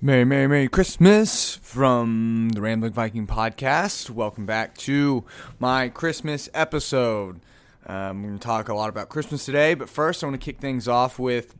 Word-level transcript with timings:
Merry, 0.00 0.24
Merry, 0.24 0.46
Merry 0.46 0.68
Christmas 0.68 1.56
from 1.56 2.50
the 2.50 2.60
Rambling 2.60 2.92
Viking 2.92 3.26
podcast. 3.26 4.08
Welcome 4.10 4.46
back 4.46 4.76
to 4.78 5.24
my 5.58 5.88
Christmas 5.88 6.48
episode. 6.54 7.40
Um, 7.84 8.22
we're 8.22 8.28
going 8.28 8.38
to 8.38 8.46
talk 8.46 8.68
a 8.68 8.74
lot 8.74 8.90
about 8.90 9.08
Christmas 9.08 9.44
today, 9.44 9.74
but 9.74 9.88
first 9.88 10.22
I 10.22 10.28
want 10.28 10.40
to 10.40 10.44
kick 10.44 10.60
things 10.60 10.86
off 10.86 11.18
with 11.18 11.56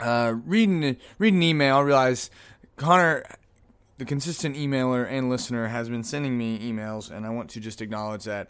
uh, 0.00 0.36
reading 0.46 0.96
reading 1.18 1.40
an 1.40 1.42
email. 1.42 1.76
I 1.76 1.80
realize 1.80 2.30
Connor, 2.76 3.24
the 3.98 4.06
consistent 4.06 4.56
emailer 4.56 5.06
and 5.06 5.28
listener, 5.28 5.66
has 5.66 5.90
been 5.90 6.04
sending 6.04 6.38
me 6.38 6.58
emails, 6.60 7.10
and 7.10 7.26
I 7.26 7.28
want 7.28 7.50
to 7.50 7.60
just 7.60 7.82
acknowledge 7.82 8.24
that 8.24 8.48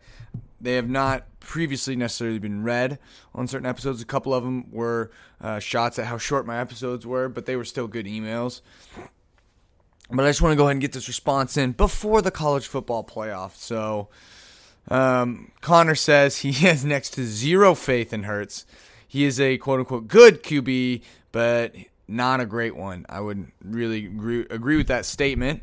they 0.60 0.74
have 0.74 0.88
not 0.88 1.24
previously 1.40 1.96
necessarily 1.96 2.38
been 2.38 2.62
read 2.62 2.98
on 3.34 3.46
certain 3.46 3.66
episodes. 3.66 4.02
A 4.02 4.06
couple 4.06 4.34
of 4.34 4.44
them 4.44 4.70
were 4.70 5.10
uh, 5.40 5.58
shots 5.58 5.98
at 5.98 6.06
how 6.06 6.18
short 6.18 6.46
my 6.46 6.58
episodes 6.58 7.06
were, 7.06 7.28
but 7.28 7.46
they 7.46 7.56
were 7.56 7.64
still 7.64 7.86
good 7.86 8.06
emails. 8.06 8.60
But 10.10 10.24
I 10.24 10.28
just 10.28 10.40
want 10.40 10.52
to 10.52 10.56
go 10.56 10.64
ahead 10.64 10.72
and 10.72 10.80
get 10.80 10.92
this 10.92 11.08
response 11.08 11.56
in 11.56 11.72
before 11.72 12.22
the 12.22 12.30
college 12.30 12.66
football 12.66 13.04
playoff. 13.04 13.54
So, 13.56 14.08
um, 14.88 15.52
Connor 15.60 15.94
says 15.94 16.38
he 16.38 16.52
has 16.66 16.84
next 16.84 17.10
to 17.10 17.24
zero 17.24 17.74
faith 17.74 18.12
in 18.12 18.24
Hurts. 18.24 18.64
He 19.06 19.24
is 19.24 19.40
a 19.40 19.58
quote 19.58 19.80
unquote 19.80 20.08
good 20.08 20.42
QB, 20.42 21.02
but 21.32 21.74
not 22.06 22.40
a 22.40 22.46
great 22.46 22.74
one. 22.74 23.04
I 23.08 23.20
would 23.20 23.50
really 23.62 24.06
agree, 24.06 24.46
agree 24.50 24.76
with 24.76 24.88
that 24.88 25.04
statement. 25.04 25.62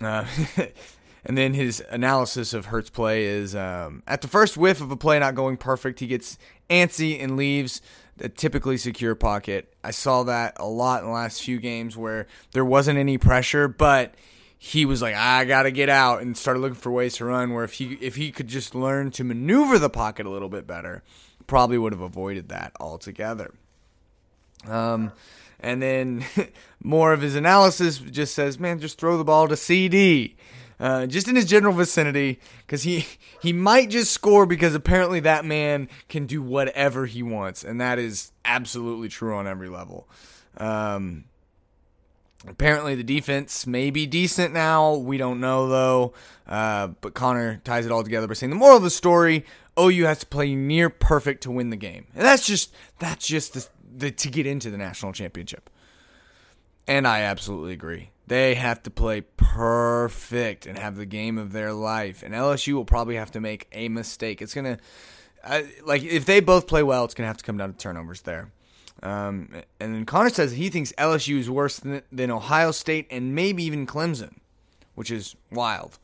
Uh, 0.00 0.24
And 1.28 1.36
then 1.36 1.52
his 1.52 1.84
analysis 1.90 2.54
of 2.54 2.66
Hurts' 2.66 2.88
play 2.88 3.26
is 3.26 3.54
um, 3.54 4.02
at 4.06 4.22
the 4.22 4.28
first 4.28 4.56
whiff 4.56 4.80
of 4.80 4.90
a 4.90 4.96
play 4.96 5.18
not 5.18 5.34
going 5.34 5.58
perfect, 5.58 6.00
he 6.00 6.06
gets 6.06 6.38
antsy 6.70 7.22
and 7.22 7.36
leaves 7.36 7.82
a 8.18 8.30
typically 8.30 8.78
secure 8.78 9.14
pocket. 9.14 9.72
I 9.84 9.90
saw 9.90 10.22
that 10.22 10.54
a 10.56 10.66
lot 10.66 11.02
in 11.02 11.06
the 11.06 11.12
last 11.12 11.42
few 11.42 11.58
games 11.58 11.98
where 11.98 12.26
there 12.52 12.64
wasn't 12.64 12.98
any 12.98 13.18
pressure, 13.18 13.68
but 13.68 14.14
he 14.56 14.86
was 14.86 15.02
like, 15.02 15.14
I 15.14 15.44
gotta 15.44 15.70
get 15.70 15.90
out 15.90 16.22
and 16.22 16.34
started 16.34 16.60
looking 16.60 16.76
for 16.76 16.90
ways 16.90 17.16
to 17.16 17.26
run. 17.26 17.52
Where 17.52 17.62
if 17.62 17.74
he 17.74 17.98
if 18.00 18.16
he 18.16 18.32
could 18.32 18.48
just 18.48 18.74
learn 18.74 19.10
to 19.12 19.22
maneuver 19.22 19.78
the 19.78 19.90
pocket 19.90 20.24
a 20.24 20.30
little 20.30 20.48
bit 20.48 20.66
better, 20.66 21.02
probably 21.46 21.76
would 21.76 21.92
have 21.92 22.00
avoided 22.00 22.48
that 22.48 22.72
altogether. 22.80 23.52
Um, 24.66 25.12
and 25.60 25.82
then 25.82 26.24
more 26.82 27.12
of 27.12 27.20
his 27.20 27.36
analysis 27.36 27.98
just 27.98 28.34
says, 28.34 28.58
man, 28.58 28.80
just 28.80 28.98
throw 28.98 29.18
the 29.18 29.24
ball 29.24 29.46
to 29.46 29.56
CD 29.56 30.36
uh, 30.80 31.06
just 31.06 31.28
in 31.28 31.36
his 31.36 31.44
general 31.44 31.74
vicinity, 31.74 32.40
because 32.66 32.82
he 32.82 33.06
he 33.42 33.52
might 33.52 33.90
just 33.90 34.12
score 34.12 34.46
because 34.46 34.74
apparently 34.74 35.20
that 35.20 35.44
man 35.44 35.88
can 36.08 36.26
do 36.26 36.42
whatever 36.42 37.06
he 37.06 37.22
wants, 37.22 37.64
and 37.64 37.80
that 37.80 37.98
is 37.98 38.32
absolutely 38.44 39.08
true 39.08 39.34
on 39.34 39.46
every 39.46 39.68
level. 39.68 40.08
Um, 40.56 41.24
apparently 42.46 42.94
the 42.94 43.02
defense 43.02 43.66
may 43.66 43.90
be 43.90 44.06
decent 44.06 44.54
now. 44.54 44.94
We 44.94 45.18
don't 45.18 45.40
know 45.40 45.68
though. 45.68 46.14
Uh, 46.46 46.88
but 47.00 47.14
Connor 47.14 47.60
ties 47.64 47.84
it 47.84 47.92
all 47.92 48.04
together 48.04 48.26
by 48.26 48.34
saying 48.34 48.50
the 48.50 48.56
moral 48.56 48.76
of 48.76 48.82
the 48.82 48.90
story: 48.90 49.44
OU 49.78 50.04
has 50.04 50.20
to 50.20 50.26
play 50.26 50.54
near 50.54 50.90
perfect 50.90 51.42
to 51.42 51.50
win 51.50 51.70
the 51.70 51.76
game, 51.76 52.06
and 52.14 52.24
that's 52.24 52.46
just 52.46 52.74
that's 52.98 53.26
just 53.26 53.54
the, 53.54 53.66
the 53.96 54.10
to 54.12 54.28
get 54.28 54.46
into 54.46 54.70
the 54.70 54.78
national 54.78 55.12
championship. 55.12 55.70
And 56.86 57.06
I 57.06 57.20
absolutely 57.20 57.74
agree. 57.74 58.10
They 58.28 58.54
have 58.56 58.82
to 58.82 58.90
play 58.90 59.22
perfect 59.22 60.66
and 60.66 60.78
have 60.78 60.96
the 60.96 61.06
game 61.06 61.38
of 61.38 61.52
their 61.52 61.72
life. 61.72 62.22
And 62.22 62.34
LSU 62.34 62.74
will 62.74 62.84
probably 62.84 63.16
have 63.16 63.30
to 63.32 63.40
make 63.40 63.66
a 63.72 63.88
mistake. 63.88 64.42
It's 64.42 64.52
going 64.52 64.76
to, 64.76 65.66
like, 65.82 66.02
if 66.02 66.26
they 66.26 66.40
both 66.40 66.66
play 66.66 66.82
well, 66.82 67.04
it's 67.04 67.14
going 67.14 67.24
to 67.24 67.28
have 67.28 67.38
to 67.38 67.44
come 67.44 67.56
down 67.56 67.72
to 67.72 67.78
turnovers 67.78 68.22
there. 68.22 68.52
Um, 69.02 69.50
and 69.80 69.94
then 69.94 70.04
Connor 70.04 70.28
says 70.28 70.52
he 70.52 70.68
thinks 70.68 70.92
LSU 70.98 71.38
is 71.38 71.48
worse 71.48 71.78
than, 71.78 72.02
than 72.12 72.30
Ohio 72.30 72.70
State 72.70 73.06
and 73.10 73.34
maybe 73.34 73.62
even 73.64 73.86
Clemson, 73.86 74.34
which 74.94 75.10
is 75.10 75.34
wild. 75.50 75.98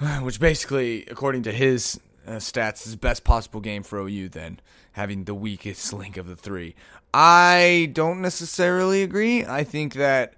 Which 0.22 0.40
basically, 0.40 1.04
according 1.06 1.44
to 1.44 1.52
his 1.52 2.00
uh, 2.26 2.32
stats, 2.32 2.86
is 2.86 2.96
best 2.96 3.22
possible 3.22 3.60
game 3.60 3.84
for 3.84 4.00
OU 4.00 4.30
then, 4.30 4.58
having 4.92 5.24
the 5.24 5.34
weakest 5.34 5.92
link 5.92 6.16
of 6.16 6.26
the 6.26 6.34
three. 6.34 6.74
I 7.14 7.90
don't 7.92 8.20
necessarily 8.20 9.02
agree. 9.02 9.44
I 9.44 9.62
think 9.62 9.94
that 9.94 10.34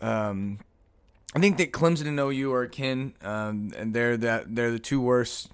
um, 0.00 0.58
I 1.34 1.40
think 1.40 1.58
that 1.58 1.72
Clemson 1.72 2.06
and 2.06 2.18
OU 2.18 2.52
are 2.52 2.62
akin, 2.62 3.14
um, 3.22 3.72
and 3.76 3.92
they're 3.92 4.16
that 4.16 4.54
they're 4.54 4.70
the 4.70 4.78
two 4.78 5.00
worst. 5.00 5.50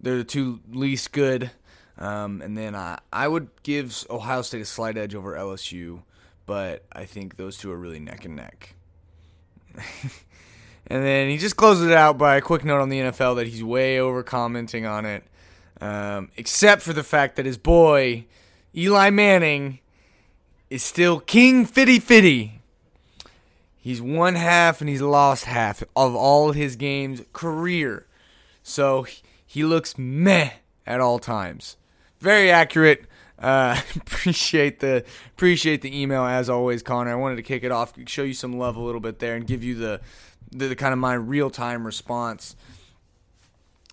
They're 0.00 0.18
the 0.18 0.24
two 0.24 0.60
least 0.70 1.12
good. 1.12 1.50
Um, 1.98 2.40
and 2.40 2.56
then 2.56 2.74
I, 2.74 2.98
I 3.12 3.28
would 3.28 3.48
give 3.62 4.06
Ohio 4.08 4.40
State 4.40 4.62
a 4.62 4.64
slight 4.64 4.96
edge 4.96 5.14
over 5.14 5.34
LSU, 5.34 6.00
but 6.46 6.84
I 6.90 7.04
think 7.04 7.36
those 7.36 7.58
two 7.58 7.70
are 7.70 7.76
really 7.76 8.00
neck 8.00 8.24
and 8.24 8.36
neck. 8.36 8.74
and 10.86 11.04
then 11.04 11.28
he 11.28 11.36
just 11.36 11.56
closes 11.56 11.86
it 11.86 11.92
out 11.92 12.16
by 12.16 12.36
a 12.36 12.40
quick 12.40 12.64
note 12.64 12.80
on 12.80 12.88
the 12.88 13.00
NFL 13.00 13.36
that 13.36 13.48
he's 13.48 13.62
way 13.62 14.00
over 14.00 14.22
commenting 14.22 14.86
on 14.86 15.04
it, 15.04 15.24
um, 15.82 16.30
except 16.38 16.80
for 16.80 16.94
the 16.94 17.04
fact 17.04 17.36
that 17.36 17.44
his 17.44 17.58
boy 17.58 18.24
Eli 18.74 19.10
Manning 19.10 19.80
is 20.70 20.82
still 20.82 21.20
King 21.20 21.66
Fitty 21.66 21.98
Fitty 21.98 22.59
He's 23.90 24.00
won 24.00 24.36
half 24.36 24.80
and 24.80 24.88
he's 24.88 25.02
lost 25.02 25.46
half 25.46 25.82
of 25.96 26.14
all 26.14 26.52
his 26.52 26.76
games 26.76 27.22
career. 27.32 28.06
So 28.62 29.04
he 29.44 29.64
looks 29.64 29.98
meh 29.98 30.50
at 30.86 31.00
all 31.00 31.18
times. 31.18 31.76
Very 32.20 32.52
accurate. 32.52 33.06
Uh, 33.36 33.80
appreciate 33.96 34.78
the 34.78 35.04
appreciate 35.32 35.82
the 35.82 36.00
email 36.00 36.22
as 36.22 36.48
always, 36.48 36.84
Connor. 36.84 37.10
I 37.10 37.16
wanted 37.16 37.34
to 37.34 37.42
kick 37.42 37.64
it 37.64 37.72
off, 37.72 37.94
show 38.06 38.22
you 38.22 38.32
some 38.32 38.60
love 38.60 38.76
a 38.76 38.80
little 38.80 39.00
bit 39.00 39.18
there, 39.18 39.34
and 39.34 39.44
give 39.44 39.64
you 39.64 39.74
the 39.74 40.00
the, 40.52 40.68
the 40.68 40.76
kind 40.76 40.92
of 40.92 41.00
my 41.00 41.14
real 41.14 41.50
time 41.50 41.84
response 41.84 42.54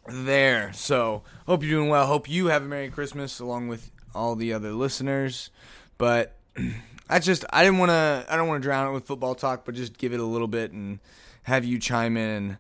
there. 0.08 0.74
So 0.74 1.24
hope 1.48 1.64
you're 1.64 1.80
doing 1.80 1.90
well. 1.90 2.06
Hope 2.06 2.30
you 2.30 2.50
have 2.50 2.62
a 2.62 2.66
Merry 2.66 2.92
Christmas 2.92 3.40
along 3.40 3.68
with 3.68 3.90
all 4.14 4.36
the 4.36 4.54
other 4.54 4.74
listeners. 4.74 5.50
But 5.98 6.36
I 7.10 7.20
just 7.20 7.46
I 7.52 7.64
didn't 7.64 7.80
want 7.80 7.90
to 7.90 8.26
I 8.30 8.36
don't 8.36 8.48
want 8.48 8.62
to 8.62 8.66
drown 8.66 8.88
it 8.88 8.94
with 8.94 9.06
football 9.06 9.36
talk, 9.36 9.66
but 9.66 9.76
just 9.76 9.98
give 9.98 10.14
it 10.14 10.20
a 10.20 10.26
little 10.26 10.48
bit 10.48 10.72
and 10.72 11.00
have 11.44 11.64
you 11.64 11.80
chime 11.80 12.18
in 12.18 12.58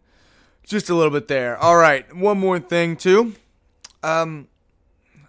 just 0.63 0.89
a 0.89 0.95
little 0.95 1.11
bit 1.11 1.27
there. 1.27 1.57
All 1.57 1.77
right, 1.77 2.13
one 2.15 2.39
more 2.39 2.59
thing 2.59 2.95
too. 2.95 3.33
Um, 4.03 4.47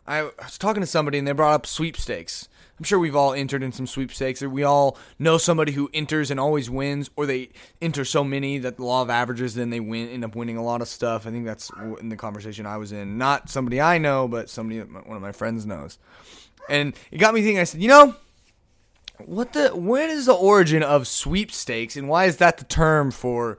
I 0.07 0.23
was 0.23 0.59
talking 0.59 0.81
to 0.81 0.87
somebody 0.87 1.19
and 1.19 1.27
they 1.27 1.33
brought 1.33 1.55
up 1.55 1.67
sweepstakes. 1.67 2.49
I'm 2.79 2.85
sure 2.85 2.99
we've 2.99 3.17
all 3.17 3.33
entered 3.35 3.65
in 3.65 3.73
some 3.73 3.89
sweepstakes, 3.89 4.41
or 4.41 4.49
we 4.49 4.63
all 4.63 4.97
know 5.19 5.37
somebody 5.37 5.73
who 5.73 5.91
enters 5.93 6.31
and 6.31 6.39
always 6.39 6.71
wins, 6.71 7.11
or 7.17 7.27
they 7.27 7.51
enter 7.83 8.05
so 8.05 8.23
many 8.23 8.59
that 8.59 8.77
the 8.77 8.85
law 8.85 9.03
of 9.03 9.11
averages, 9.11 9.57
then 9.57 9.71
they 9.71 9.81
win, 9.81 10.09
end 10.09 10.25
up 10.25 10.37
winning 10.37 10.57
a 10.57 10.63
lot 10.63 10.81
of 10.81 10.87
stuff. 10.87 11.27
I 11.27 11.31
think 11.31 11.45
that's 11.45 11.73
in 11.99 12.09
the 12.09 12.17
conversation 12.17 12.67
I 12.67 12.77
was 12.77 12.93
in. 12.93 13.19
Not 13.19 13.51
somebody 13.51 13.81
I 13.81 13.99
know, 13.99 14.29
but 14.29 14.49
somebody 14.49 14.79
one 14.79 15.17
of 15.17 15.23
my 15.23 15.33
friends 15.33 15.67
knows. 15.67 15.99
And 16.69 16.95
it 17.11 17.19
got 17.19 17.35
me 17.35 17.41
thinking. 17.41 17.59
I 17.59 17.65
said, 17.65 17.83
you 17.83 17.89
know, 17.89 18.15
what 19.25 19.53
the? 19.53 19.71
When 19.71 20.11
is 20.11 20.27
the 20.27 20.35
origin 20.35 20.83
of 20.83 21.07
sweepstakes, 21.07 21.97
and 21.97 22.09
why 22.09 22.27
is 22.27 22.39
that 22.39 22.59
the 22.59 22.65
term 22.65 23.11
for 23.11 23.59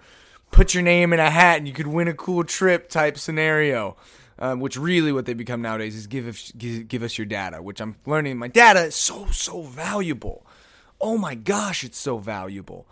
put 0.51 0.73
your 0.73 0.83
name 0.83 1.13
in 1.13 1.19
a 1.19 1.29
hat 1.29 1.57
and 1.57 1.67
you 1.67 1.73
could 1.73 1.87
win 1.87 2.07
a 2.07 2.13
cool 2.13 2.43
trip 2.43 2.89
type 2.89 3.17
scenario? 3.17 3.97
Um, 4.41 4.61
which 4.61 4.77
really 4.77 5.11
what 5.11 5.25
they 5.25 5.33
become 5.33 5.61
nowadays 5.61 5.97
is 5.97 6.07
give 6.07 6.25
us 6.25 6.53
give, 6.57 6.87
give 6.87 7.03
us 7.03 7.17
your 7.17 7.25
data, 7.25 7.61
which 7.61 7.81
I'm 7.81 7.97
learning. 8.05 8.37
My 8.37 8.47
data 8.47 8.85
is 8.85 8.95
so 8.95 9.27
so 9.31 9.63
valuable. 9.63 10.45
Oh 11.01 11.17
my 11.17 11.35
gosh, 11.35 11.83
it's 11.83 11.97
so 11.97 12.17
valuable. 12.17 12.87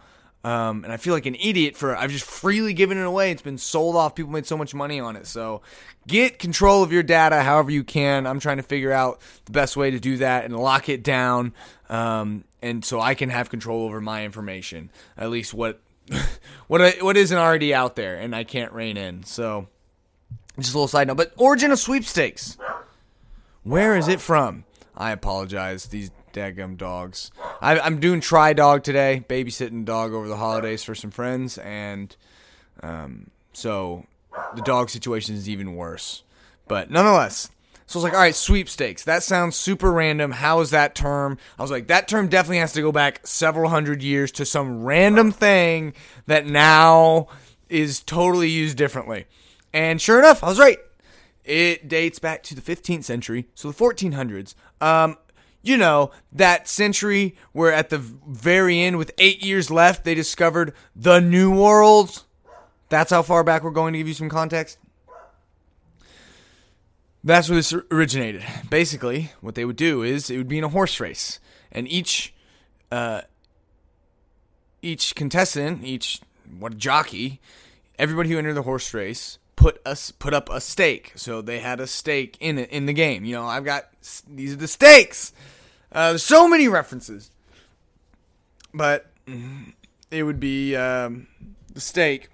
Um, 0.48 0.86
and 0.86 0.94
I 0.94 0.98
feel 0.98 1.14
like 1.14 1.26
an 1.26 1.36
idiot 1.36 1.76
for 1.76 1.94
I've 1.94 2.10
just 2.10 2.24
freely 2.24 2.72
given 2.74 2.98
it 2.98 3.06
away. 3.06 3.32
It's 3.32 3.42
been 3.42 3.58
sold 3.58 3.98
off. 3.98 4.16
People 4.16 4.32
made 4.32 4.46
so 4.46 4.56
much 4.56 4.74
money 4.74 4.98
on 4.98 5.18
it. 5.18 5.28
So 5.28 5.62
get 6.08 6.40
control 6.40 6.84
of 6.84 6.94
your 6.94 7.04
data 7.04 7.42
however 7.42 7.70
you 7.70 7.84
can. 7.84 8.26
I'm 8.26 8.40
trying 8.40 8.56
to 8.56 8.64
figure 8.64 8.94
out 8.94 9.20
the 9.44 9.52
best 9.52 9.76
way 9.76 9.92
to 9.92 10.00
do 10.00 10.16
that 10.18 10.46
and 10.46 10.56
lock 10.56 10.88
it 10.88 11.04
down. 11.04 11.54
Um, 11.90 12.46
and 12.62 12.86
so 12.86 13.02
I 13.02 13.14
can 13.14 13.30
have 13.30 13.50
control 13.50 13.84
over 13.84 14.00
my 14.00 14.24
information, 14.24 14.90
at 15.18 15.30
least 15.32 15.54
what 15.54 15.82
what 16.68 17.04
what 17.04 17.18
isn't 17.18 17.38
already 17.38 17.74
out 17.74 17.98
there, 17.98 18.16
and 18.16 18.34
I 18.34 18.46
can't 18.46 18.72
rein 18.72 18.96
in. 18.96 19.24
So, 19.24 19.68
just 20.58 20.74
a 20.74 20.78
little 20.78 20.88
side 20.88 21.08
note. 21.08 21.18
But 21.18 21.34
origin 21.36 21.74
of 21.74 21.80
sweepstakes, 21.80 22.58
where 23.64 23.98
is 23.98 24.08
it 24.08 24.22
from? 24.22 24.64
I 24.96 25.12
apologize. 25.12 25.88
These 25.88 26.12
daggum 26.34 26.78
dogs. 26.78 27.32
I, 27.62 27.80
am 27.80 28.00
doing 28.00 28.22
try 28.22 28.54
dog 28.54 28.84
today, 28.84 29.24
babysitting 29.28 29.86
dog 29.86 30.14
over 30.14 30.28
the 30.28 30.38
holidays 30.38 30.84
for 30.84 30.96
some 30.96 31.12
friends, 31.12 31.58
and 31.58 32.16
um, 32.84 33.32
so 33.54 34.06
the 34.56 34.62
dog 34.62 34.90
situation 34.90 35.36
is 35.36 35.50
even 35.50 35.76
worse. 35.76 36.24
But 36.68 36.92
nonetheless, 36.92 37.50
so 37.88 37.98
I 37.98 38.00
was 38.00 38.04
like, 38.04 38.14
all 38.14 38.20
right, 38.20 38.36
sweepstakes. 38.36 39.06
That 39.06 39.24
sounds 39.24 39.56
super 39.56 39.92
random. 39.94 40.32
How 40.32 40.60
is 40.60 40.72
that 40.72 40.94
term? 40.94 41.38
I 41.58 41.62
was 41.62 41.72
like, 41.72 41.88
that 41.88 42.10
term 42.10 42.28
definitely 42.28 42.58
has 42.58 42.74
to 42.74 42.82
go 42.82 42.92
back 42.92 43.26
several 43.26 43.70
hundred 43.70 44.04
years 44.04 44.30
to 44.34 44.46
some 44.46 44.84
random 44.84 45.32
thing 45.32 45.94
that 46.26 46.46
now 46.46 47.30
is 47.70 48.02
totally 48.04 48.50
used 48.50 48.78
differently. 48.78 49.26
And 49.72 50.02
sure 50.02 50.20
enough, 50.20 50.44
I 50.44 50.50
was 50.50 50.60
right. 50.60 50.80
It 51.46 51.88
dates 51.88 52.20
back 52.20 52.44
to 52.44 52.56
the 52.56 52.62
15th 52.62 53.06
century, 53.06 53.48
so 53.56 53.72
the 53.72 53.78
1400s. 53.78 54.54
Um, 54.82 55.18
you 55.68 55.78
know, 55.78 56.12
that 56.32 56.68
century 56.68 57.36
where 57.52 57.74
at 57.74 57.90
the 57.90 57.98
very 57.98 58.82
end, 58.82 58.98
with 58.98 59.12
eight 59.18 59.44
years 59.44 59.70
left, 59.70 60.04
they 60.04 60.16
discovered 60.16 60.74
the 60.96 61.20
New 61.20 61.54
World. 61.54 62.24
That's 62.90 63.12
how 63.12 63.22
far 63.22 63.44
back 63.44 63.64
we're 63.64 63.72
going 63.72 63.94
to 63.94 64.00
give 64.00 64.08
you 64.08 64.14
some 64.14 64.30
context. 64.30 64.78
That's 67.24 67.50
where 67.50 67.58
this 67.58 67.74
originated. 67.92 68.44
Basically, 68.70 69.32
what 69.42 69.56
they 69.56 69.66
would 69.66 69.76
do 69.76 70.04
is 70.04 70.30
it 70.30 70.38
would 70.38 70.48
be 70.48 70.60
in 70.60 70.64
a 70.64 70.70
horse 70.70 71.00
race, 71.00 71.40
and 71.72 71.88
each 71.88 72.34
uh, 72.92 73.22
each 74.82 75.14
contestant, 75.16 75.84
each 75.84 76.22
what 76.58 76.78
jockey, 76.78 77.42
everybody 78.00 78.30
who 78.30 78.38
entered 78.38 78.54
the 78.54 78.62
horse 78.62 78.94
race 78.94 79.40
put 79.58 79.82
us 79.86 80.12
put 80.12 80.34
up 80.34 80.50
a 80.50 80.62
stake. 80.62 81.12
So 81.16 81.42
they 81.42 81.60
had 81.60 81.82
a 81.82 81.88
stake 81.88 82.38
in 82.40 82.58
it 82.60 82.70
in 82.70 82.86
the 82.86 82.94
game. 82.94 83.26
You 83.26 83.36
know, 83.36 83.46
I've 83.46 83.66
got 83.66 83.88
these 84.30 84.54
are 84.54 84.58
the 84.58 84.68
stakes. 84.68 85.34
Uh, 85.92 86.10
there's 86.10 86.24
so 86.24 86.48
many 86.48 86.68
references, 86.68 87.32
but 88.74 89.12
it 90.12 90.24
would 90.24 90.40
be 90.40 90.76
um, 90.76 91.28
the 91.74 91.82
stake. 91.82 92.30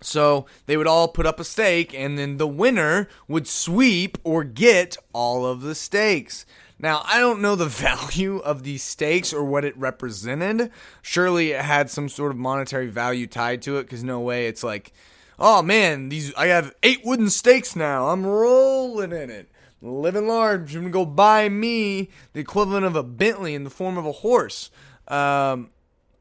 So 0.00 0.46
they 0.66 0.76
would 0.76 0.88
all 0.88 1.08
put 1.08 1.26
up 1.26 1.38
a 1.38 1.44
stake, 1.44 1.94
and 1.94 2.18
then 2.18 2.36
the 2.36 2.46
winner 2.46 3.08
would 3.28 3.46
sweep 3.46 4.18
or 4.24 4.44
get 4.44 4.96
all 5.12 5.46
of 5.46 5.62
the 5.62 5.74
stakes. 5.74 6.44
Now, 6.78 7.02
I 7.04 7.20
don't 7.20 7.40
know 7.40 7.54
the 7.54 7.66
value 7.66 8.38
of 8.38 8.64
these 8.64 8.82
stakes 8.82 9.32
or 9.32 9.44
what 9.44 9.64
it 9.64 9.76
represented. 9.76 10.70
Surely 11.00 11.52
it 11.52 11.64
had 11.64 11.88
some 11.88 12.08
sort 12.08 12.32
of 12.32 12.38
monetary 12.38 12.88
value 12.88 13.28
tied 13.28 13.62
to 13.62 13.78
it, 13.78 13.84
because 13.84 14.02
no 14.02 14.20
way 14.20 14.46
it's 14.46 14.64
like, 14.64 14.92
oh 15.38 15.62
man, 15.62 16.08
these 16.08 16.34
I 16.34 16.46
have 16.46 16.74
eight 16.82 17.02
wooden 17.04 17.30
stakes 17.30 17.76
now. 17.76 18.08
I'm 18.08 18.26
rolling 18.26 19.12
in 19.12 19.30
it. 19.30 19.51
Living 19.82 20.28
large. 20.28 20.76
I'm 20.76 20.82
gonna 20.82 20.92
go 20.92 21.04
buy 21.04 21.48
me 21.48 22.08
the 22.34 22.40
equivalent 22.40 22.86
of 22.86 22.94
a 22.94 23.02
Bentley 23.02 23.54
in 23.54 23.64
the 23.64 23.70
form 23.70 23.98
of 23.98 24.06
a 24.06 24.12
horse. 24.12 24.70
Um, 25.08 25.70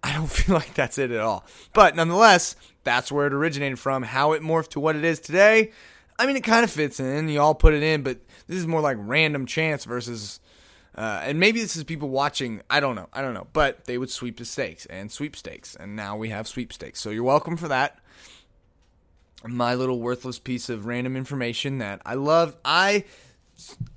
I 0.03 0.13
don't 0.13 0.27
feel 0.31 0.55
like 0.55 0.73
that's 0.73 0.97
it 0.97 1.11
at 1.11 1.19
all. 1.19 1.45
But 1.73 1.95
nonetheless, 1.95 2.55
that's 2.83 3.11
where 3.11 3.27
it 3.27 3.33
originated 3.33 3.77
from. 3.77 4.01
How 4.01 4.31
it 4.31 4.41
morphed 4.41 4.69
to 4.69 4.79
what 4.79 4.95
it 4.95 5.03
is 5.03 5.19
today, 5.19 5.71
I 6.17 6.25
mean, 6.25 6.35
it 6.35 6.43
kind 6.43 6.63
of 6.63 6.71
fits 6.71 6.99
in. 6.99 7.29
You 7.29 7.39
all 7.39 7.53
put 7.53 7.75
it 7.75 7.83
in, 7.83 8.01
but 8.01 8.17
this 8.47 8.57
is 8.57 8.65
more 8.65 8.81
like 8.81 8.97
random 8.99 9.45
chance 9.45 9.85
versus. 9.85 10.39
Uh, 10.93 11.21
and 11.23 11.39
maybe 11.39 11.61
this 11.61 11.75
is 11.75 11.83
people 11.83 12.09
watching. 12.09 12.61
I 12.69 12.79
don't 12.79 12.95
know. 12.95 13.09
I 13.13 13.21
don't 13.21 13.33
know. 13.33 13.47
But 13.53 13.85
they 13.85 13.97
would 13.97 14.09
sweep 14.09 14.37
the 14.37 14.45
stakes 14.45 14.87
and 14.87 15.11
sweepstakes, 15.11 15.75
and 15.75 15.95
now 15.95 16.17
we 16.17 16.29
have 16.29 16.47
sweepstakes. 16.47 16.99
So 16.99 17.11
you're 17.11 17.23
welcome 17.23 17.57
for 17.57 17.67
that. 17.67 17.99
My 19.47 19.73
little 19.73 19.99
worthless 19.99 20.37
piece 20.37 20.69
of 20.69 20.85
random 20.85 21.15
information 21.15 21.77
that 21.77 22.01
I 22.05 22.15
love. 22.15 22.55
I 22.65 23.05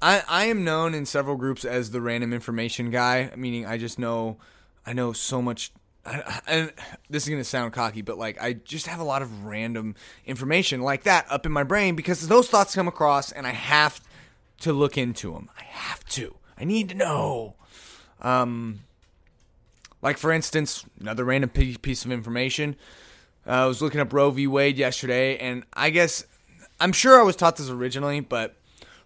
I 0.00 0.22
I 0.28 0.44
am 0.46 0.64
known 0.64 0.94
in 0.94 1.06
several 1.06 1.37
groups 1.37 1.64
as 1.64 1.90
the 1.90 2.00
random 2.00 2.32
information 2.32 2.90
guy, 2.90 3.31
meaning 3.37 3.66
I 3.66 3.78
just 3.78 3.99
know 3.99 4.38
I 4.87 4.93
know 4.93 5.12
so 5.12 5.40
much 5.40 5.72
and 6.46 6.72
this 7.08 7.22
is 7.22 7.28
going 7.28 7.40
to 7.40 7.49
sound 7.49 7.72
cocky, 7.72 8.02
but 8.02 8.19
like 8.19 8.40
I 8.43 8.52
just 8.52 8.87
have 8.87 9.00
a 9.00 9.05
lot 9.05 9.22
of 9.22 9.44
random 9.44 9.94
information 10.26 10.82
like 10.82 11.05
that 11.05 11.26
up 11.31 11.46
in 11.46 11.52
my 11.52 11.62
brain 11.62 11.96
because 11.96 12.28
those 12.28 12.49
thoughts 12.49 12.75
come 12.75 12.88
across 12.88 13.32
and 13.32 13.46
I 13.46 13.52
have 13.52 14.00
to 14.61 14.72
look 14.72 14.99
into 14.99 15.32
them. 15.32 15.50
I 15.58 15.64
have 15.64 16.05
to. 16.10 16.37
I 16.58 16.64
need 16.64 16.90
to 16.90 16.94
know. 16.94 17.55
Um, 18.20 18.81
like 20.02 20.19
for 20.19 20.31
instance, 20.31 20.84
another 21.00 21.25
random 21.25 21.50
piece 21.50 22.05
of 22.05 22.12
information. 22.12 22.76
Uh, 23.46 23.50
I 23.50 23.67
was 23.67 23.82
looking 23.82 24.00
up 24.00 24.12
Roe 24.12 24.31
v. 24.31 24.46
Wade 24.46 24.78
yesterday, 24.78 25.37
and 25.38 25.64
I 25.72 25.90
guess 25.90 26.25
I'm 26.81 26.93
sure 26.93 27.19
I 27.19 27.22
was 27.22 27.37
taught 27.37 27.56
this 27.56 27.69
originally, 27.69 28.20
but 28.20 28.56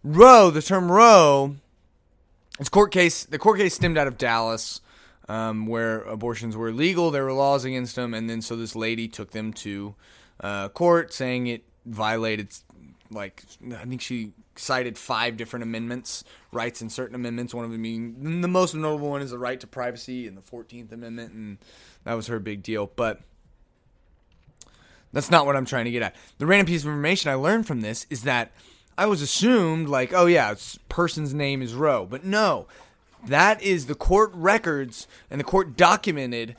Roe, 0.05 0.51
the 0.51 0.63
term 0.63 0.91
Roe, 0.91 1.57
it's 2.59 2.69
court 2.69 2.93
case. 2.93 3.25
The 3.25 3.39
court 3.39 3.59
case 3.59 3.75
stemmed 3.75 3.99
out 3.99 4.07
of 4.07 4.19
Dallas 4.19 4.81
um, 5.29 5.67
where 5.67 6.01
abortions 6.03 6.57
were 6.57 6.73
legal. 6.73 7.11
There 7.11 7.25
were 7.25 7.33
laws 7.33 7.65
against 7.65 7.97
them, 7.97 8.15
and 8.15 8.29
then 8.29 8.43
so 8.43 8.57
this 8.57 8.75
lady 8.75 9.09
took 9.09 9.31
them 9.31 9.53
to 9.55 9.95
uh, 10.41 10.69
court, 10.71 11.13
saying 11.13 11.47
it 11.47 11.65
violated, 11.85 12.49
like 13.11 13.45
I 13.75 13.85
think 13.85 14.01
she 14.01 14.33
cited 14.57 14.99
five 14.99 15.37
different 15.37 15.63
amendments, 15.63 16.25
rights 16.53 16.83
in 16.83 16.91
certain 16.91 17.15
amendments. 17.15 17.55
One 17.55 17.65
of 17.65 17.71
them 17.71 17.83
being 17.83 18.41
the 18.41 18.49
most 18.49 18.75
notable 18.75 19.11
one 19.11 19.23
is 19.23 19.31
the 19.31 19.39
right 19.39 19.61
to 19.61 19.67
privacy 19.67 20.27
and 20.27 20.37
the 20.37 20.43
Fourteenth 20.43 20.91
Amendment, 20.93 21.33
and 21.33 21.59
that 22.05 22.15
was 22.15 22.27
her 22.27 22.41
big 22.41 22.63
deal. 22.63 22.91
But 22.97 23.21
that's 25.13 25.31
not 25.31 25.47
what 25.47 25.57
I'm 25.57 25.67
trying 25.67 25.85
to 25.85 25.91
get 25.91 26.03
at. 26.03 26.17
The 26.39 26.47
random 26.47 26.67
piece 26.67 26.83
of 26.83 26.89
information 26.89 27.31
I 27.31 27.35
learned 27.35 27.67
from 27.67 27.83
this 27.83 28.07
is 28.11 28.23
that 28.23 28.53
I 28.99 29.07
was 29.07 29.23
assumed 29.23 29.89
like, 29.89 30.13
oh 30.13 30.27
yeah, 30.27 30.53
person's 30.89 31.33
name 31.33 31.63
is 31.63 31.73
Roe, 31.73 32.05
but 32.05 32.25
no, 32.25 32.67
that 33.25 33.63
is 33.63 33.87
the 33.87 33.95
court 33.95 34.33
records 34.35 35.07
and 35.31 35.39
the 35.39 35.45
court 35.45 35.77
documented 35.77 36.57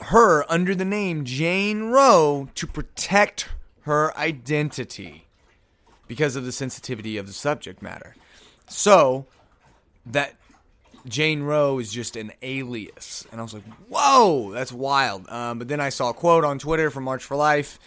her 0.00 0.50
under 0.50 0.76
the 0.76 0.84
name 0.84 1.24
Jane 1.24 1.90
Roe 1.90 2.48
to 2.54 2.66
protect 2.68 3.48
her 3.80 4.16
identity 4.16 5.26
because 6.06 6.36
of 6.36 6.44
the 6.44 6.52
sensitivity 6.52 7.16
of 7.16 7.26
the 7.26 7.32
subject 7.32 7.82
matter. 7.82 8.14
So 8.68 9.26
that 10.06 10.36
Jane 11.08 11.42
Roe 11.42 11.80
is 11.80 11.92
just 11.92 12.14
an 12.14 12.30
alias. 12.42 13.26
And 13.32 13.40
I 13.40 13.42
was 13.42 13.54
like, 13.54 13.64
whoa, 13.88 14.52
that's 14.52 14.72
wild. 14.72 15.28
Um, 15.30 15.58
but 15.58 15.66
then 15.66 15.80
I 15.80 15.88
saw 15.88 16.10
a 16.10 16.14
quote 16.14 16.44
on 16.44 16.60
Twitter 16.60 16.90
from 16.90 17.02
March 17.02 17.24
for 17.24 17.36
Life 17.36 17.80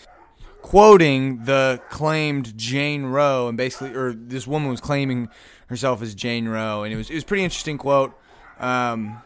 quoting 0.62 1.46
the 1.46 1.82
claimed 1.90 2.58
Jane 2.58 3.06
Roe, 3.06 3.48
and 3.48 3.58
basically, 3.58 3.94
or 3.94 4.14
this 4.14 4.46
woman 4.46 4.70
was 4.70 4.82
claiming 4.82 5.30
herself 5.68 6.02
as 6.02 6.16
Jane 6.16 6.48
Roe, 6.48 6.84
and 6.84 6.94
it 6.94 6.98
was 6.98 7.10
it 7.10 7.16
was 7.16 7.24
pretty 7.24 7.44
interesting 7.44 7.78
quote. 7.78 8.14
Um, 8.60 9.22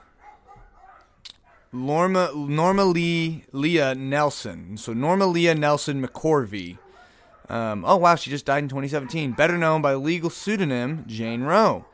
Norma 1.72 2.32
Norma 2.36 2.86
Lee 2.86 3.46
Leah 3.52 3.96
Nelson. 3.96 4.78
So 4.78 4.94
Norma 4.94 5.26
Leah 5.26 5.56
Nelson 5.56 6.06
McCorvey. 6.06 6.78
Um, 7.50 7.84
oh 7.86 7.98
wow, 7.98 8.16
she 8.16 8.30
just 8.30 8.46
died 8.46 8.64
in 8.64 8.70
2017. 8.70 9.34
Better 9.34 9.58
known 9.58 9.82
by 9.82 9.96
legal 9.96 10.30
pseudonym 10.30 11.04
Jane 11.08 11.42
Roe. 11.42 11.86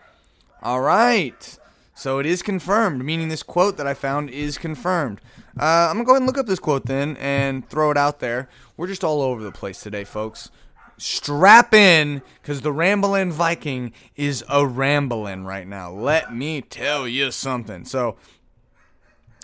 All 0.61 0.81
right. 0.81 1.57
So 1.99 2.19
it 2.19 2.25
is 2.25 2.41
confirmed, 2.41 3.03
meaning 3.03 3.27
this 3.27 3.43
quote 3.43 3.75
that 3.75 3.85
I 3.85 3.93
found 3.93 4.29
is 4.29 4.57
confirmed. 4.57 5.19
Uh, 5.59 5.89
I'm 5.89 5.97
gonna 5.97 6.05
go 6.05 6.11
ahead 6.13 6.21
and 6.21 6.27
look 6.27 6.37
up 6.37 6.45
this 6.45 6.57
quote 6.57 6.85
then 6.85 7.17
and 7.17 7.67
throw 7.69 7.91
it 7.91 7.97
out 7.97 8.21
there. 8.21 8.47
We're 8.77 8.87
just 8.87 9.03
all 9.03 9.21
over 9.21 9.43
the 9.43 9.51
place 9.51 9.81
today, 9.81 10.05
folks. 10.05 10.49
Strap 10.97 11.73
in, 11.73 12.21
because 12.41 12.61
the 12.61 12.71
Ramblin' 12.71 13.33
Viking 13.33 13.91
is 14.15 14.45
a 14.47 14.65
ramblin' 14.65 15.45
right 15.45 15.67
now. 15.67 15.91
Let 15.91 16.33
me 16.33 16.61
tell 16.61 17.05
you 17.05 17.31
something. 17.31 17.83
So, 17.83 18.15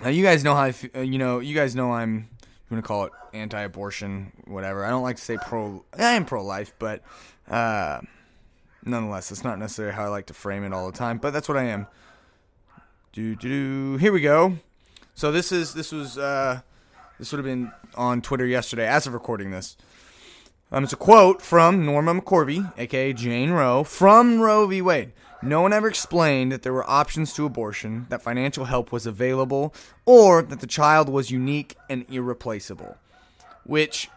you 0.06 0.24
guys 0.24 0.46
know 0.46 0.56
how 0.56 0.64
I, 0.64 0.70
f- 0.70 0.96
uh, 0.96 1.00
you 1.02 1.18
know, 1.18 1.40
you 1.40 1.56
guys 1.56 1.76
know 1.76 1.92
I'm 1.92 2.30
going 2.70 2.82
to 2.82 2.88
call 2.88 3.04
it 3.04 3.12
anti-abortion, 3.34 4.32
whatever. 4.46 4.86
I 4.86 4.90
don't 4.92 5.04
like 5.04 5.18
to 5.18 5.22
say 5.22 5.38
pro. 5.46 5.84
I 5.98 6.14
am 6.14 6.24
pro-life, 6.24 6.74
but 6.80 7.02
uh, 7.50 8.00
nonetheless, 8.86 9.32
it's 9.32 9.44
not 9.44 9.60
necessarily 9.60 9.94
how 9.94 10.06
I 10.06 10.08
like 10.08 10.28
to 10.28 10.34
frame 10.34 10.64
it 10.64 10.72
all 10.72 10.90
the 10.90 10.98
time. 10.98 11.18
But 11.18 11.32
that's 11.32 11.50
what 11.50 11.58
I 11.58 11.66
am. 11.66 11.88
Do 13.16 13.34
do 13.34 13.48
do. 13.48 13.96
Here 13.96 14.12
we 14.12 14.20
go. 14.20 14.58
So 15.14 15.32
this 15.32 15.54
is 15.54 15.74
this 15.74 15.94
was 15.94 16.18
uh, 16.18 16.60
this 17.18 17.32
would 17.32 17.38
have 17.38 17.46
been 17.46 17.72
on 17.96 18.22
Twitter 18.22 18.46
yesterday 18.46 18.86
as 18.86 19.08
of 19.08 19.14
recording 19.14 19.52
this. 19.52 19.78
Um, 20.70 20.84
it's 20.84 20.92
a 20.92 20.98
quote 20.98 21.42
from 21.42 21.86
Norma 21.86 22.14
McCorvey, 22.14 22.74
aka 22.78 23.14
Jane 23.14 23.52
Roe, 23.52 23.86
from 23.86 24.42
Roe 24.42 24.68
v. 24.68 24.82
Wade. 24.82 25.14
No 25.42 25.62
one 25.62 25.72
ever 25.72 25.88
explained 25.88 26.52
that 26.52 26.64
there 26.64 26.74
were 26.74 26.90
options 26.90 27.34
to 27.36 27.46
abortion, 27.46 28.06
that 28.10 28.22
financial 28.22 28.66
help 28.66 28.92
was 28.92 29.06
available, 29.06 29.74
or 30.06 30.42
that 30.42 30.60
the 30.60 30.68
child 30.68 31.08
was 31.08 31.32
unique 31.32 31.78
and 31.90 32.06
irreplaceable. 32.12 32.98
Which, 33.64 34.10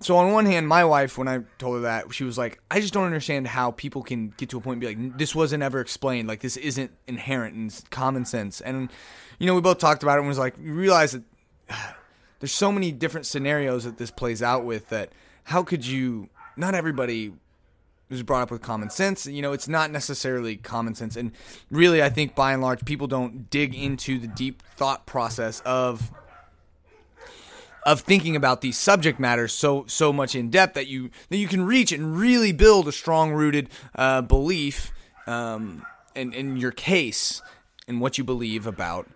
so 0.00 0.16
on 0.16 0.32
one 0.32 0.46
hand, 0.46 0.68
my 0.68 0.84
wife, 0.84 1.16
when 1.16 1.28
I 1.28 1.40
told 1.58 1.76
her 1.76 1.82
that, 1.82 2.12
she 2.12 2.24
was 2.24 2.36
like, 2.36 2.60
I 2.70 2.80
just 2.80 2.92
don't 2.92 3.04
understand 3.04 3.46
how 3.46 3.70
people 3.70 4.02
can 4.02 4.34
get 4.36 4.50
to 4.50 4.58
a 4.58 4.60
point 4.60 4.74
and 4.74 4.80
be 4.80 4.86
like, 4.88 5.18
this 5.18 5.34
wasn't 5.34 5.62
ever 5.62 5.80
explained. 5.80 6.28
Like, 6.28 6.40
this 6.40 6.56
isn't 6.56 6.90
inherent 7.06 7.54
in 7.54 7.70
common 7.90 8.24
sense. 8.24 8.60
And, 8.60 8.90
you 9.38 9.46
know, 9.46 9.54
we 9.54 9.60
both 9.60 9.78
talked 9.78 10.02
about 10.02 10.16
it 10.16 10.20
and 10.20 10.28
was 10.28 10.38
like, 10.38 10.58
we 10.58 10.70
realized 10.70 11.14
that 11.14 11.22
there's 12.40 12.52
so 12.52 12.70
many 12.70 12.92
different 12.92 13.26
scenarios 13.26 13.84
that 13.84 13.96
this 13.96 14.10
plays 14.10 14.42
out 14.42 14.64
with 14.64 14.88
that 14.90 15.10
how 15.44 15.62
could 15.62 15.86
you 15.86 16.28
not 16.56 16.74
everybody 16.74 17.32
was 18.10 18.22
brought 18.22 18.42
up 18.42 18.50
with 18.50 18.60
common 18.62 18.90
sense 18.90 19.26
you 19.26 19.40
know 19.40 19.52
it's 19.52 19.66
not 19.66 19.90
necessarily 19.90 20.56
common 20.56 20.94
sense 20.94 21.16
and 21.16 21.32
really 21.70 22.02
i 22.02 22.08
think 22.08 22.34
by 22.34 22.52
and 22.52 22.62
large 22.62 22.84
people 22.84 23.06
don't 23.06 23.50
dig 23.50 23.74
into 23.74 24.18
the 24.18 24.26
deep 24.26 24.62
thought 24.76 25.06
process 25.06 25.60
of 25.60 26.12
of 27.86 28.00
thinking 28.00 28.36
about 28.36 28.60
these 28.60 28.78
subject 28.78 29.20
matters 29.20 29.52
so 29.52 29.84
so 29.86 30.12
much 30.12 30.34
in 30.34 30.50
depth 30.50 30.74
that 30.74 30.86
you 30.86 31.10
that 31.28 31.36
you 31.36 31.48
can 31.48 31.64
reach 31.64 31.92
and 31.92 32.16
really 32.18 32.52
build 32.52 32.88
a 32.88 32.92
strong 32.92 33.32
rooted 33.32 33.68
uh, 33.94 34.22
belief 34.22 34.92
um, 35.26 35.84
in, 36.14 36.32
in 36.32 36.56
your 36.56 36.72
case 36.72 37.42
and 37.86 38.00
what 38.00 38.18
you 38.18 38.24
believe 38.24 38.66
about 38.66 39.08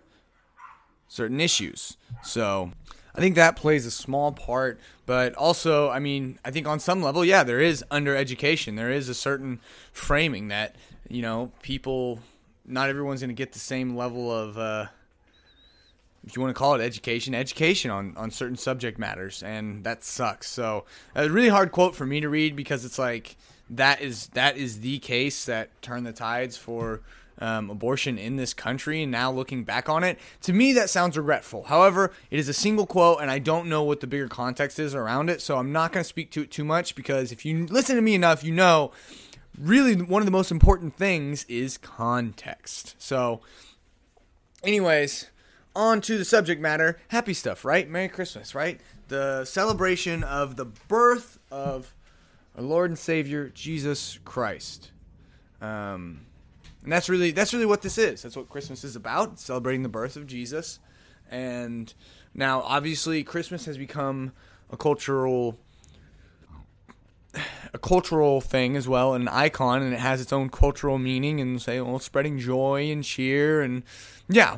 certain 1.07 1.39
issues 1.39 1.97
so 2.23 2.71
I 3.15 3.21
think 3.21 3.35
that 3.35 3.55
plays 3.57 3.87
a 3.87 3.91
small 3.91 4.31
part, 4.31 4.79
but 5.07 5.33
also, 5.33 5.89
I 5.89 5.97
mean, 5.97 6.37
I 6.45 6.51
think 6.51 6.67
on 6.67 6.79
some 6.79 7.01
level, 7.01 7.25
yeah, 7.25 7.43
there 7.43 7.59
is 7.59 7.83
under 7.89 8.15
education. 8.15 8.75
There 8.75 8.91
is 8.91 9.09
a 9.09 9.15
certain 9.15 9.59
framing 9.91 10.49
that 10.49 10.75
you 11.09 11.23
know, 11.23 11.51
people, 11.61 12.19
not 12.65 12.87
everyone's 12.87 13.19
going 13.19 13.29
to 13.29 13.33
get 13.33 13.51
the 13.51 13.59
same 13.59 13.97
level 13.97 14.31
of, 14.31 14.57
uh, 14.57 14.85
if 16.25 16.35
you 16.35 16.41
want 16.41 16.53
to 16.53 16.57
call 16.57 16.75
it 16.75 16.81
education, 16.81 17.33
education 17.33 17.91
on, 17.91 18.13
on 18.17 18.31
certain 18.31 18.57
subject 18.57 18.99
matters, 18.99 19.41
and 19.43 19.83
that 19.83 20.03
sucks. 20.03 20.47
So 20.49 20.85
a 21.15 21.29
really 21.29 21.49
hard 21.49 21.71
quote 21.71 21.95
for 21.95 22.05
me 22.05 22.19
to 22.21 22.29
read 22.29 22.55
because 22.55 22.85
it's 22.85 22.99
like 22.99 23.37
that 23.69 24.01
is 24.01 24.27
that 24.29 24.57
is 24.57 24.81
the 24.81 24.99
case 24.99 25.45
that 25.45 25.81
turned 25.81 26.05
the 26.05 26.13
tides 26.13 26.57
for 26.57 27.01
um, 27.39 27.69
abortion 27.69 28.17
in 28.17 28.35
this 28.35 28.53
country. 28.53 29.03
And 29.03 29.11
now 29.11 29.31
looking 29.31 29.63
back 29.63 29.87
on 29.87 30.03
it, 30.03 30.19
to 30.41 30.53
me 30.53 30.73
that 30.73 30.89
sounds 30.89 31.17
regretful. 31.17 31.63
However, 31.63 32.11
it 32.29 32.39
is 32.39 32.49
a 32.49 32.53
single 32.53 32.85
quote, 32.85 33.21
and 33.21 33.31
I 33.31 33.39
don't 33.39 33.67
know 33.67 33.83
what 33.83 34.01
the 34.01 34.07
bigger 34.07 34.27
context 34.27 34.79
is 34.79 34.93
around 34.93 35.29
it, 35.29 35.41
so 35.41 35.57
I'm 35.57 35.71
not 35.71 35.93
going 35.93 36.03
to 36.03 36.07
speak 36.07 36.31
to 36.31 36.41
it 36.41 36.51
too 36.51 36.65
much 36.65 36.95
because 36.95 37.31
if 37.31 37.45
you 37.45 37.65
listen 37.67 37.95
to 37.95 38.01
me 38.01 38.15
enough, 38.15 38.43
you 38.43 38.51
know 38.51 38.91
really 39.59 39.95
one 39.95 40.21
of 40.21 40.25
the 40.25 40.31
most 40.31 40.51
important 40.51 40.95
things 40.95 41.45
is 41.45 41.77
context. 41.77 42.95
So, 42.97 43.41
anyways, 44.63 45.29
on 45.75 46.01
to 46.01 46.17
the 46.17 46.25
subject 46.25 46.61
matter. 46.61 46.99
Happy 47.09 47.33
stuff, 47.33 47.63
right? 47.63 47.89
Merry 47.89 48.09
Christmas, 48.09 48.53
right? 48.53 48.79
The 49.07 49.45
celebration 49.45 50.23
of 50.23 50.55
the 50.55 50.65
birth 50.65 51.39
of 51.51 51.93
our 52.55 52.63
Lord 52.63 52.91
and 52.91 52.99
Savior 52.99 53.49
Jesus 53.49 54.19
Christ. 54.25 54.91
Um, 55.61 56.25
and 56.83 56.91
that's 56.91 57.09
really 57.09 57.31
that's 57.31 57.53
really 57.53 57.65
what 57.65 57.81
this 57.81 57.97
is. 57.97 58.21
That's 58.21 58.35
what 58.35 58.49
Christmas 58.49 58.83
is 58.83 58.95
about, 58.95 59.39
celebrating 59.39 59.83
the 59.83 59.89
birth 59.89 60.15
of 60.15 60.27
Jesus. 60.27 60.79
And 61.29 61.93
now 62.33 62.61
obviously 62.61 63.23
Christmas 63.23 63.65
has 63.65 63.77
become 63.77 64.31
a 64.71 64.77
cultural 64.77 65.57
a 67.73 67.77
cultural 67.77 68.41
thing 68.41 68.75
as 68.75 68.87
well, 68.87 69.13
an 69.13 69.27
icon, 69.27 69.83
and 69.83 69.93
it 69.93 69.99
has 69.99 70.19
its 70.19 70.33
own 70.33 70.49
cultural 70.49 70.97
meaning 70.97 71.39
and 71.39 71.61
say, 71.61 71.79
well, 71.79 71.99
spreading 71.99 72.39
joy 72.39 72.89
and 72.91 73.03
cheer 73.03 73.61
and 73.61 73.83
yeah, 74.27 74.57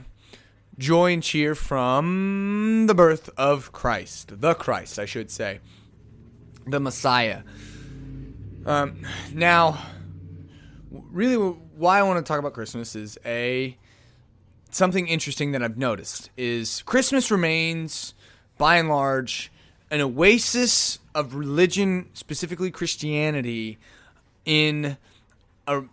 joy 0.77 1.13
and 1.13 1.23
cheer 1.23 1.55
from 1.55 2.85
the 2.87 2.95
birth 2.95 3.29
of 3.37 3.71
Christ, 3.71 4.41
the 4.41 4.53
Christ, 4.53 4.99
I 4.99 5.05
should 5.05 5.29
say, 5.29 5.59
the 6.67 6.79
Messiah. 6.79 7.41
Um, 8.65 9.05
now, 9.33 9.83
really, 10.89 11.35
why 11.35 11.99
I 11.99 12.03
want 12.03 12.23
to 12.23 12.29
talk 12.29 12.39
about 12.39 12.53
Christmas 12.53 12.95
is 12.95 13.17
a 13.25 13.77
something 14.69 15.07
interesting 15.07 15.51
that 15.51 15.61
I've 15.61 15.77
noticed 15.77 16.29
is 16.37 16.81
Christmas 16.83 17.29
remains, 17.29 18.13
by 18.57 18.77
and 18.77 18.89
large, 18.89 19.51
an 19.89 19.99
oasis 19.99 20.99
of 21.13 21.35
religion, 21.35 22.09
specifically 22.13 22.71
Christianity, 22.71 23.77
in 24.45 24.97
a 25.67 25.83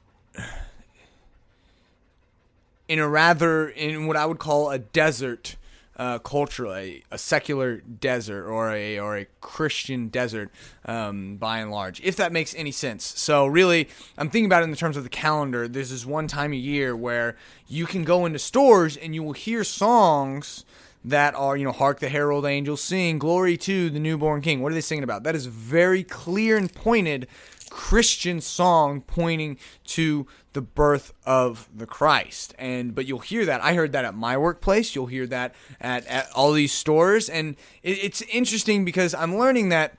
in 2.88 2.98
a 2.98 3.08
rather 3.08 3.68
in 3.68 4.06
what 4.06 4.16
I 4.16 4.26
would 4.26 4.38
call 4.38 4.70
a 4.70 4.78
desert 4.78 5.56
uh, 5.98 6.18
culture, 6.20 6.66
a, 6.66 7.02
secular 7.16 7.78
desert 7.78 8.48
or 8.48 8.72
a 8.72 8.98
or 8.98 9.18
a 9.18 9.26
Christian 9.40 10.08
desert, 10.08 10.50
um, 10.84 11.36
by 11.36 11.58
and 11.58 11.70
large, 11.70 12.00
if 12.02 12.16
that 12.16 12.32
makes 12.32 12.54
any 12.54 12.70
sense. 12.70 13.04
So 13.04 13.46
really, 13.46 13.88
I'm 14.16 14.30
thinking 14.30 14.46
about 14.46 14.62
it 14.62 14.64
in 14.64 14.70
the 14.70 14.76
terms 14.76 14.96
of 14.96 15.02
the 15.02 15.10
calendar. 15.10 15.66
There's 15.66 15.90
this 15.90 16.06
one 16.06 16.28
time 16.28 16.52
a 16.52 16.56
year 16.56 16.94
where 16.94 17.36
you 17.66 17.84
can 17.84 18.04
go 18.04 18.26
into 18.26 18.38
stores 18.38 18.96
and 18.96 19.14
you 19.14 19.22
will 19.22 19.32
hear 19.32 19.64
songs 19.64 20.64
that 21.04 21.34
are, 21.34 21.56
you 21.56 21.64
know, 21.64 21.72
hark 21.72 22.00
the 22.00 22.08
herald 22.08 22.44
angels 22.44 22.80
sing, 22.80 23.18
glory 23.18 23.56
to 23.56 23.90
the 23.90 24.00
newborn 24.00 24.40
king. 24.40 24.60
What 24.60 24.72
are 24.72 24.74
they 24.74 24.80
singing 24.80 25.04
about? 25.04 25.24
That 25.24 25.34
is 25.34 25.46
very 25.46 26.04
clear 26.04 26.56
and 26.56 26.72
pointed 26.72 27.26
Christian 27.68 28.40
song 28.40 29.02
pointing 29.02 29.58
to 29.86 30.26
the 30.52 30.60
birth 30.60 31.12
of 31.24 31.68
the 31.74 31.86
Christ. 31.86 32.54
And 32.58 32.94
but 32.94 33.06
you'll 33.06 33.18
hear 33.20 33.44
that. 33.46 33.62
I 33.62 33.74
heard 33.74 33.92
that 33.92 34.04
at 34.04 34.14
my 34.14 34.36
workplace. 34.36 34.94
You'll 34.94 35.06
hear 35.06 35.26
that 35.26 35.54
at, 35.80 36.06
at 36.06 36.30
all 36.32 36.52
these 36.52 36.72
stores. 36.72 37.28
And 37.28 37.56
it, 37.82 37.98
it's 38.02 38.22
interesting 38.22 38.84
because 38.84 39.14
I'm 39.14 39.36
learning 39.36 39.68
that 39.70 39.98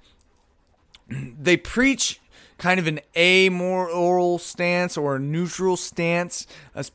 they 1.09 1.57
preach 1.57 2.19
kind 2.59 2.79
of 2.79 2.87
an 2.87 2.99
amoral 3.15 4.37
stance 4.37 4.97
or 4.97 5.15
a 5.15 5.19
neutral 5.19 5.77
stance. 5.77 6.45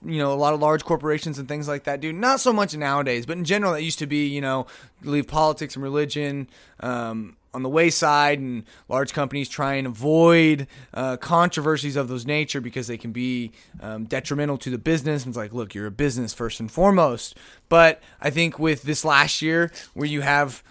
you 0.05 0.19
know, 0.19 0.33
a 0.33 0.37
lot 0.37 0.55
of 0.55 0.61
large 0.61 0.85
corporations 0.85 1.39
and 1.39 1.49
things 1.49 1.67
like 1.67 1.85
that 1.85 2.01
do. 2.01 2.13
Not 2.13 2.39
so 2.41 2.53
much 2.53 2.77
nowadays, 2.77 3.27
but 3.27 3.39
in 3.39 3.45
general, 3.45 3.73
that 3.73 3.83
used 3.83 3.99
to 3.99 4.07
be, 4.07 4.27
you 4.27 4.41
know, 4.41 4.67
leave 5.03 5.27
politics 5.27 5.75
and 5.75 5.83
religion 5.83 6.49
um, 6.81 7.37
on 7.55 7.63
the 7.63 7.69
wayside, 7.69 8.39
and 8.39 8.65
large 8.89 9.13
companies 9.13 9.49
try 9.49 9.75
and 9.75 9.87
avoid 9.87 10.67
uh, 10.93 11.17
controversies 11.17 11.97
of 11.97 12.09
those 12.09 12.27
nature 12.27 12.61
because 12.61 12.87
they 12.87 12.99
can 12.99 13.13
be 13.13 13.53
um, 13.81 14.05
detrimental 14.05 14.59
to 14.59 14.71
the 14.71 14.79
business. 14.79 15.25
And 15.25 15.31
it's 15.31 15.39
like, 15.39 15.53
look, 15.53 15.75
you're 15.75 15.87
a 15.87 15.91
business 15.91 16.35
first 16.35 16.61
and 16.61 16.71
foremost. 16.71 17.37
But 17.69 18.03
I 18.21 18.31
think 18.31 18.59
with 18.59 18.83
this 18.83 19.05
last 19.05 19.41
year, 19.41 19.73
where 19.95 20.07
you 20.07 20.21
have 20.21 20.63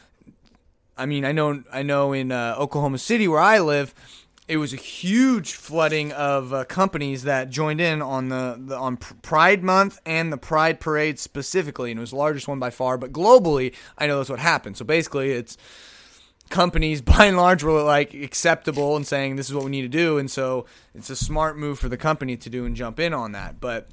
I 0.96 1.06
mean, 1.06 1.25
I 1.25 1.32
know, 1.32 1.63
I 1.72 1.84
know 1.84 2.13
in 2.13 2.32
uh, 2.32 2.56
Oklahoma 2.58 3.00
City 3.00 3.28
where 3.28 3.40
I 3.40 3.60
live, 3.60 3.94
it 4.48 4.58
was 4.58 4.74
a 4.74 4.78
huge 4.78 5.54
flooding 5.54 6.12
of 6.12 6.54
uh, 6.54 6.66
companies 6.66 7.24
that 7.24 7.50
joined 7.50 7.80
in 7.80 8.02
on 8.02 8.30
the, 8.30 8.60
the, 8.60 8.78
on 8.78 8.98
Pride 8.98 9.63
Month 9.63 10.00
and 10.06 10.32
the 10.32 10.38
Pride 10.38 10.80
Parade 10.80 11.18
specifically, 11.18 11.92
and 11.92 12.00
it 12.00 12.02
was 12.02 12.12
the 12.12 12.18
largest 12.18 12.48
one 12.48 12.60
by 12.60 12.70
far. 12.70 12.98
But 12.98 13.13
globally, 13.13 13.74
I 13.98 14.06
know 14.06 14.18
that's 14.18 14.30
what 14.30 14.40
happened. 14.40 14.78
So 14.78 14.86
basically, 14.86 15.32
it's 15.32 15.58
companies 16.53 17.01
by 17.01 17.25
and 17.25 17.36
large 17.36 17.63
were 17.63 17.81
like 17.81 18.13
acceptable 18.13 18.95
and 18.95 19.05
saying 19.05 19.36
this 19.36 19.50
is 19.50 19.55
what 19.55 19.65
we 19.65 19.72
need 19.72 19.81
to 19.81 19.89
do, 19.89 20.17
and 20.17 20.31
so 20.31 20.65
it's 20.95 21.10
a 21.10 21.15
smart 21.15 21.57
move 21.57 21.79
for 21.79 21.89
the 21.89 21.98
company 21.98 22.38
to 22.38 22.50
do 22.50 22.65
and 22.65 22.75
jump 22.75 23.00
in 23.00 23.13
on 23.13 23.33
that. 23.33 23.60
But 23.60 23.89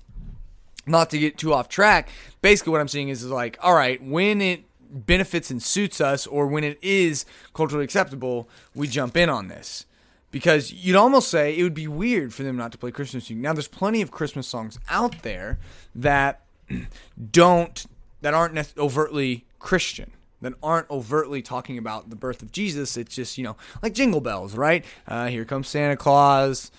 not 0.86 1.10
to 1.10 1.18
get 1.18 1.38
too 1.38 1.52
off 1.52 1.68
track, 1.68 2.08
basically 2.42 2.70
what 2.70 2.80
I'm 2.80 2.88
seeing 2.88 3.08
is, 3.08 3.24
is 3.24 3.30
like, 3.30 3.58
all 3.60 3.74
right, 3.74 4.02
when 4.02 4.40
it 4.40 4.64
benefits 4.92 5.50
and 5.50 5.62
suits 5.62 6.00
us, 6.00 6.26
or 6.26 6.46
when 6.46 6.64
it 6.64 6.78
is 6.82 7.24
culturally 7.54 7.84
acceptable, 7.84 8.48
we 8.74 8.86
jump 8.86 9.16
in 9.16 9.28
on 9.28 9.48
this 9.48 9.86
because 10.30 10.72
you'd 10.72 10.96
almost 10.96 11.28
say 11.30 11.56
it 11.56 11.62
would 11.62 11.74
be 11.74 11.88
weird 11.88 12.32
for 12.32 12.42
them 12.42 12.56
not 12.56 12.72
to 12.72 12.78
play 12.78 12.90
Christmas 12.90 13.28
music. 13.28 13.42
Now, 13.42 13.52
there's 13.52 13.68
plenty 13.68 14.02
of 14.02 14.10
Christmas 14.10 14.46
songs 14.46 14.78
out 14.88 15.22
there 15.22 15.58
that 15.94 16.42
don't 17.30 17.86
that 18.20 18.34
aren't 18.34 18.74
overtly 18.76 19.46
Christian, 19.58 20.12
that 20.40 20.54
aren't 20.62 20.88
overtly 20.90 21.42
talking 21.42 21.78
about 21.78 22.11
the 22.11 22.16
birth 22.16 22.42
of 22.42 22.52
Jesus. 22.52 22.97
It's 22.97 23.14
just 23.14 23.38
you 23.38 23.44
know 23.44 23.56
like 23.82 23.94
Jingle 23.94 24.20
Bells, 24.20 24.54
right? 24.54 24.85
Uh, 25.06 25.26
Here 25.28 25.44
comes 25.44 25.68
Santa 25.68 25.97
Claus, 25.97 26.70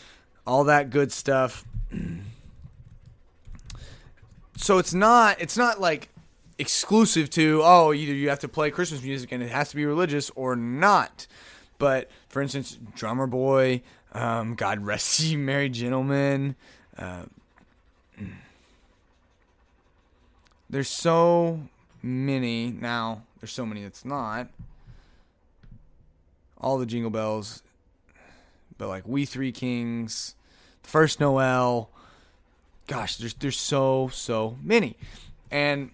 all 0.46 0.64
that 0.66 0.90
good 0.90 1.12
stuff. 1.12 1.66
so 4.58 4.78
it's 4.78 4.94
not 4.94 5.40
it's 5.40 5.58
not 5.58 5.80
like 5.80 6.10
exclusive 6.58 7.30
to 7.32 7.62
oh 7.64 7.94
either 7.94 8.14
you 8.14 8.30
have 8.30 8.40
to 8.40 8.48
play 8.48 8.70
Christmas 8.70 9.02
music 9.02 9.32
and 9.32 9.42
it 9.42 9.50
has 9.50 9.70
to 9.70 9.76
be 9.76 9.86
religious 9.86 10.30
or 10.36 10.56
not. 10.56 11.28
But 11.78 12.10
for 12.30 12.42
instance, 12.42 12.78
Drummer 12.96 13.26
Boy, 13.26 13.82
um, 14.14 14.56
God 14.56 14.86
Rest 14.86 15.20
You 15.24 15.38
Merry 15.38 15.70
Gentlemen. 15.70 16.56
Uh, 16.98 17.24
there's 20.70 20.90
so 20.90 21.62
many 22.04 22.72
now. 22.72 23.24
There's 23.40 23.52
so 23.52 23.66
many 23.66 23.84
that's 23.84 24.06
not. 24.06 24.48
All 26.60 26.78
the 26.78 26.86
Jingle 26.86 27.10
Bells, 27.10 27.64
but 28.78 28.88
like 28.88 29.08
We 29.08 29.26
Three 29.26 29.52
Kings, 29.52 30.36
First 30.84 31.20
Noel. 31.20 31.90
Gosh, 32.88 33.16
there's 33.18 33.34
there's 33.36 33.58
so 33.58 34.10
so 34.14 34.58
many, 34.62 34.96
and 35.50 35.92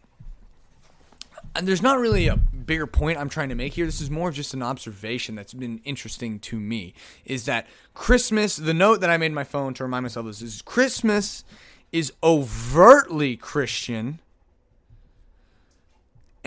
and 1.55 1.67
there's 1.67 1.81
not 1.81 1.99
really 1.99 2.27
a 2.27 2.35
bigger 2.35 2.85
point 2.85 3.17
I'm 3.17 3.29
trying 3.29 3.49
to 3.49 3.55
make 3.55 3.73
here. 3.73 3.85
This 3.85 4.01
is 4.01 4.11
more 4.11 4.29
of 4.29 4.35
just 4.35 4.53
an 4.53 4.61
observation 4.61 5.35
that's 5.35 5.53
been 5.53 5.81
interesting 5.85 6.39
to 6.39 6.59
me. 6.59 6.93
Is 7.25 7.45
that 7.45 7.65
Christmas? 7.93 8.57
The 8.57 8.73
note 8.73 9.01
that 9.01 9.09
I 9.09 9.17
made 9.17 9.31
my 9.31 9.43
phone 9.43 9.73
to 9.75 9.83
remind 9.83 10.03
myself 10.03 10.25
of 10.25 10.31
this 10.33 10.41
is 10.41 10.61
Christmas 10.61 11.43
is 11.91 12.13
overtly 12.21 13.37
Christian, 13.37 14.19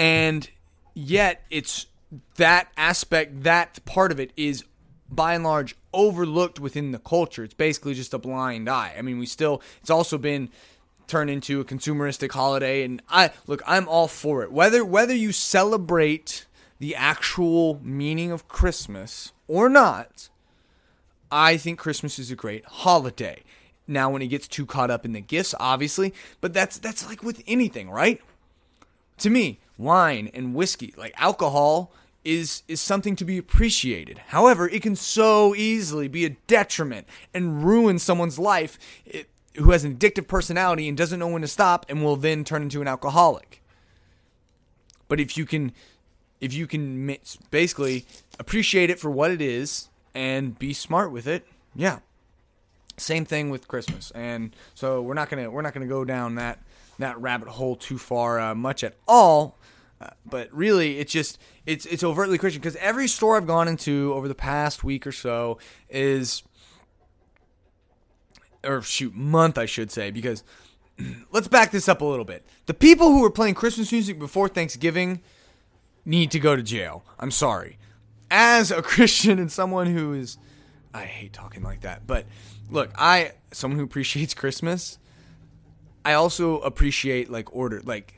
and 0.01 0.49
yet 0.95 1.43
it's 1.51 1.85
that 2.37 2.69
aspect, 2.79 3.43
that 3.43 3.85
part 3.85 4.11
of 4.11 4.19
it 4.19 4.33
is 4.35 4.65
by 5.11 5.35
and 5.35 5.45
large 5.45 5.77
overlooked 5.93 6.59
within 6.59 6.93
the 6.93 6.99
culture. 6.99 7.45
It's 7.45 7.53
basically 7.53 7.93
just 7.93 8.15
a 8.15 8.19
blind 8.19 8.71
eye. 8.71 8.95
I 8.97 9.03
mean, 9.03 9.19
we 9.19 9.27
still, 9.27 9.61
it's 9.83 9.91
also 9.91 10.17
been 10.17 10.49
turned 11.07 11.29
into 11.29 11.61
a 11.61 11.65
consumeristic 11.67 12.33
holiday 12.33 12.83
and 12.83 13.03
I 13.11 13.33
look 13.49 13.63
I'm 13.67 13.89
all 13.89 14.07
for 14.07 14.45
it 14.45 14.53
whether 14.53 14.85
whether 14.85 15.13
you 15.13 15.33
celebrate 15.33 16.47
the 16.79 16.95
actual 16.95 17.81
meaning 17.83 18.31
of 18.31 18.47
Christmas 18.47 19.33
or 19.49 19.69
not 19.69 20.29
I 21.33 21.57
think 21.57 21.81
Christmas 21.81 22.21
is 22.21 22.31
a 22.31 22.37
great 22.37 22.65
holiday 22.65 23.43
now 23.89 24.09
when 24.09 24.23
it 24.23 24.29
gets 24.29 24.47
too 24.47 24.65
caught 24.65 24.89
up 24.89 25.05
in 25.05 25.13
the 25.13 25.21
gifts 25.21 25.53
obviously 25.59 26.15
but 26.41 26.55
that's 26.55 26.79
that's 26.79 27.05
like 27.09 27.25
with 27.25 27.43
anything 27.45 27.91
right 27.91 28.21
to 29.19 29.31
me 29.31 29.59
wine 29.81 30.31
and 30.33 30.55
whiskey 30.55 30.95
like 30.97 31.15
alcohol 31.17 31.93
is 32.25 32.63
is 32.69 32.81
something 32.81 33.17
to 33.17 33.25
be 33.25 33.39
appreciated. 33.39 34.19
However, 34.29 34.69
it 34.69 34.83
can 34.83 34.97
so 34.97 35.55
easily 35.55 36.09
be 36.09 36.25
a 36.25 36.31
detriment 36.47 37.07
and 37.33 37.65
ruin 37.65 37.99
someone's 37.99 38.39
life 38.39 38.79
eh, 39.13 39.23
who 39.57 39.71
has 39.71 39.85
an 39.85 39.97
addictive 39.97 40.29
personality 40.29 40.89
and 40.89 40.97
doesn't 40.97 41.19
know 41.19 41.29
when 41.29 41.43
to 41.43 41.49
stop 41.49 41.87
and 41.89 42.05
will 42.05 42.17
then 42.17 42.45
turn 42.45 42.63
into 42.63 42.81
an 42.81 42.89
alcoholic. 42.89 43.63
But 45.09 45.19
if 45.19 45.37
you 45.37 45.47
can 45.47 45.73
if 46.41 46.53
you 46.53 46.67
can 46.67 47.17
basically 47.51 48.07
appreciate 48.39 48.91
it 48.91 48.99
for 48.99 49.11
what 49.11 49.31
it 49.31 49.41
is 49.41 49.89
and 50.15 50.59
be 50.59 50.73
smart 50.73 51.13
with 51.13 51.27
it, 51.27 51.47
yeah. 51.75 51.99
Same 52.97 53.25
thing 53.25 53.49
with 53.49 53.67
Christmas. 53.67 54.11
And 54.15 54.55
so 54.75 55.01
we're 55.01 55.15
not 55.15 55.31
going 55.31 55.43
to 55.43 55.51
we're 55.51 55.63
not 55.63 55.73
going 55.73 55.87
to 55.87 55.93
go 55.93 56.05
down 56.05 56.35
that 56.35 56.59
that 57.01 57.21
rabbit 57.21 57.49
hole 57.49 57.77
too 57.77 57.99
far 57.99 58.41
uh, 58.41 58.55
much 58.55 58.85
at 58.85 58.97
all. 59.07 59.59
Uh, 60.01 60.09
but 60.25 60.49
really, 60.53 60.99
it's 60.99 61.13
just 61.13 61.39
it's 61.67 61.85
it's 61.87 62.03
overtly 62.03 62.39
Christian 62.39 62.61
because 62.61 62.77
every 62.77 63.07
store 63.07 63.37
I've 63.37 63.47
gone 63.47 63.69
into 63.69 64.13
over 64.15 64.29
the 64.29 64.35
past 64.35 64.83
week 64.83 65.07
or 65.07 65.13
so 65.13 65.59
is 65.91 66.43
or 68.65 68.83
shoot, 68.83 69.15
month, 69.15 69.59
I 69.59 69.67
should 69.67 69.91
say, 69.91 70.11
because 70.11 70.43
let's 71.33 71.49
back 71.49 71.71
this 71.71 71.89
up 71.89 72.01
a 72.01 72.05
little 72.05 72.25
bit. 72.25 72.45
The 72.67 72.75
people 72.75 73.11
who 73.11 73.21
were 73.21 73.31
playing 73.31 73.55
Christmas 73.55 73.93
music 73.93 74.19
before 74.19 74.49
Thanksgiving 74.49 75.21
need 76.05 76.31
to 76.33 76.39
go 76.39 76.57
to 76.57 76.63
jail. 76.63 77.05
I'm 77.19 77.31
sorry. 77.31 77.79
As 78.31 78.71
a 78.71 78.83
Christian 78.83 79.39
and 79.39 79.51
someone 79.51 79.87
who 79.87 80.13
is, 80.13 80.39
I 80.93 81.05
hate 81.05 81.33
talking 81.33 81.63
like 81.63 81.83
that, 81.83 82.07
but 82.07 82.27
look, 82.71 82.91
I, 82.97 83.33
someone 83.53 83.79
who 83.79 83.85
appreciates 83.85 84.35
Christmas, 84.35 84.99
I 86.05 86.15
also 86.15 86.61
appreciate 86.61 87.31
like 87.31 87.55
order, 87.55 87.81
like 87.85 88.17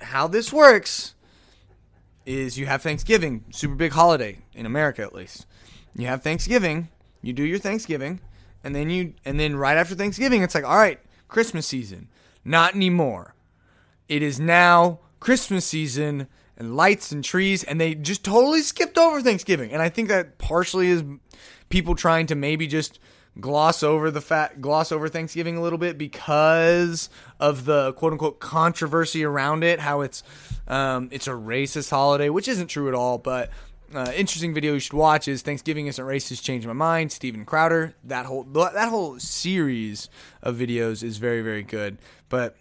how 0.00 0.26
this 0.26 0.52
works 0.52 1.14
is 2.26 2.58
you 2.58 2.66
have 2.66 2.82
Thanksgiving, 2.82 3.44
super 3.50 3.74
big 3.74 3.92
holiday 3.92 4.38
in 4.54 4.66
America 4.66 5.02
at 5.02 5.14
least. 5.14 5.46
You 5.94 6.06
have 6.06 6.22
Thanksgiving, 6.22 6.88
you 7.20 7.32
do 7.32 7.44
your 7.44 7.58
Thanksgiving, 7.58 8.20
and 8.64 8.74
then 8.74 8.90
you 8.90 9.14
and 9.24 9.38
then 9.38 9.56
right 9.56 9.76
after 9.76 9.94
Thanksgiving 9.94 10.42
it's 10.42 10.54
like, 10.54 10.64
"All 10.64 10.76
right, 10.76 11.00
Christmas 11.28 11.66
season." 11.66 12.08
Not 12.44 12.74
anymore. 12.74 13.34
It 14.08 14.22
is 14.22 14.40
now 14.40 15.00
Christmas 15.20 15.64
season 15.64 16.26
and 16.56 16.76
lights 16.76 17.12
and 17.12 17.22
trees 17.22 17.62
and 17.62 17.80
they 17.80 17.94
just 17.94 18.24
totally 18.24 18.62
skipped 18.62 18.98
over 18.98 19.22
Thanksgiving. 19.22 19.70
And 19.72 19.80
I 19.80 19.88
think 19.88 20.08
that 20.08 20.38
partially 20.38 20.88
is 20.88 21.04
people 21.68 21.94
trying 21.94 22.26
to 22.26 22.34
maybe 22.34 22.66
just 22.66 22.98
gloss 23.40 23.82
over 23.82 24.10
the 24.10 24.20
fat 24.20 24.60
gloss 24.60 24.92
over 24.92 25.08
Thanksgiving 25.08 25.56
a 25.56 25.62
little 25.62 25.78
bit 25.78 25.96
because 25.96 27.08
of 27.40 27.64
the 27.64 27.92
quote 27.94 28.12
unquote 28.12 28.40
controversy 28.40 29.24
around 29.24 29.64
it, 29.64 29.80
how 29.80 30.02
it's 30.02 30.22
um, 30.68 31.08
it's 31.12 31.26
a 31.26 31.32
racist 31.32 31.90
holiday, 31.90 32.28
which 32.28 32.48
isn't 32.48 32.68
true 32.68 32.88
at 32.88 32.94
all, 32.94 33.18
but 33.18 33.50
uh, 33.94 34.10
interesting 34.14 34.54
video 34.54 34.74
you 34.74 34.78
should 34.78 34.92
watch 34.92 35.28
is 35.28 35.42
Thanksgiving 35.42 35.86
isn't 35.86 36.04
racist. 36.04 36.42
Changed 36.42 36.66
my 36.66 36.72
mind. 36.72 37.12
Steven 37.12 37.44
Crowder. 37.44 37.94
That 38.04 38.26
whole 38.26 38.44
that 38.44 38.88
whole 38.88 39.18
series 39.18 40.08
of 40.42 40.56
videos 40.56 41.02
is 41.02 41.18
very 41.18 41.42
very 41.42 41.62
good. 41.62 41.98
But 42.28 42.56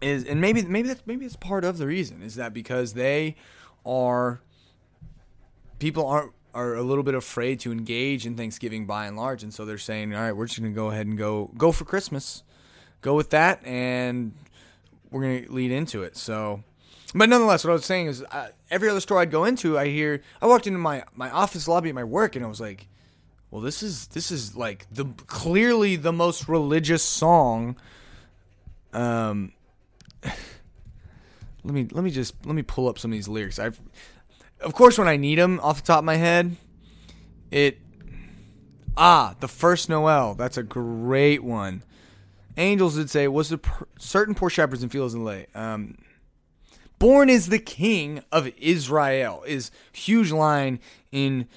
is 0.00 0.24
and 0.24 0.40
maybe 0.40 0.62
maybe 0.62 0.88
that's 0.88 1.06
maybe 1.06 1.24
it's 1.24 1.36
part 1.36 1.64
of 1.64 1.78
the 1.78 1.86
reason 1.86 2.22
is 2.22 2.34
that 2.34 2.52
because 2.52 2.94
they 2.94 3.36
are 3.86 4.40
people 5.78 6.06
aren't 6.06 6.32
are 6.54 6.74
a 6.74 6.82
little 6.82 7.04
bit 7.04 7.14
afraid 7.14 7.60
to 7.60 7.72
engage 7.72 8.26
in 8.26 8.36
Thanksgiving 8.36 8.86
by 8.86 9.06
and 9.06 9.16
large, 9.16 9.42
and 9.42 9.52
so 9.52 9.64
they're 9.64 9.78
saying, 9.78 10.14
all 10.14 10.20
right, 10.20 10.32
we're 10.32 10.46
just 10.46 10.60
gonna 10.60 10.72
go 10.72 10.90
ahead 10.90 11.06
and 11.06 11.16
go 11.16 11.50
go 11.56 11.72
for 11.72 11.84
Christmas, 11.84 12.42
go 13.00 13.14
with 13.14 13.30
that, 13.30 13.64
and 13.64 14.34
we're 15.10 15.22
gonna 15.22 15.52
lead 15.52 15.70
into 15.70 16.02
it. 16.02 16.16
So 16.16 16.62
but 17.14 17.28
nonetheless, 17.28 17.64
what 17.64 17.70
I 17.70 17.74
was 17.74 17.84
saying 17.84 18.06
is, 18.06 18.22
uh, 18.22 18.48
every 18.70 18.88
other 18.88 19.00
store 19.00 19.20
I'd 19.20 19.30
go 19.30 19.44
into, 19.44 19.78
I 19.78 19.88
hear. 19.88 20.22
I 20.40 20.46
walked 20.46 20.66
into 20.66 20.78
my 20.78 21.04
my 21.14 21.30
office 21.30 21.68
lobby 21.68 21.90
at 21.90 21.94
my 21.94 22.04
work, 22.04 22.36
and 22.36 22.44
I 22.44 22.48
was 22.48 22.60
like, 22.60 22.88
"Well, 23.50 23.60
this 23.60 23.82
is 23.82 24.06
this 24.08 24.30
is 24.30 24.56
like 24.56 24.86
the 24.90 25.04
clearly 25.26 25.96
the 25.96 26.12
most 26.12 26.48
religious 26.48 27.02
song." 27.02 27.76
Um, 28.94 29.52
let 30.24 31.74
me 31.74 31.86
let 31.92 32.02
me 32.02 32.10
just 32.10 32.34
let 32.46 32.54
me 32.54 32.62
pull 32.62 32.88
up 32.88 32.98
some 32.98 33.12
of 33.12 33.16
these 33.16 33.28
lyrics. 33.28 33.58
I've, 33.58 33.80
of 34.62 34.74
course, 34.74 34.98
when 34.98 35.08
I 35.08 35.16
need 35.16 35.38
them 35.38 35.60
off 35.60 35.82
the 35.82 35.86
top 35.86 35.98
of 36.00 36.04
my 36.04 36.16
head, 36.16 36.56
it. 37.50 37.78
Ah, 38.96 39.34
the 39.40 39.48
first 39.48 39.88
Noel. 39.88 40.34
That's 40.34 40.56
a 40.58 40.62
great 40.62 41.42
one. 41.42 41.82
Angels 42.56 42.96
did 42.96 43.08
say 43.08 43.26
was 43.28 43.48
the 43.48 43.58
per, 43.58 43.86
certain 43.98 44.34
poor 44.34 44.50
shepherds 44.50 44.82
in 44.82 44.88
fields 44.90 45.14
and 45.14 45.24
lay. 45.24 45.46
Um, 45.54 45.96
born 46.98 47.30
is 47.30 47.48
the 47.48 47.58
king 47.58 48.22
of 48.30 48.48
Israel 48.58 49.42
is 49.46 49.70
huge 49.92 50.30
line 50.30 50.80
in 51.10 51.48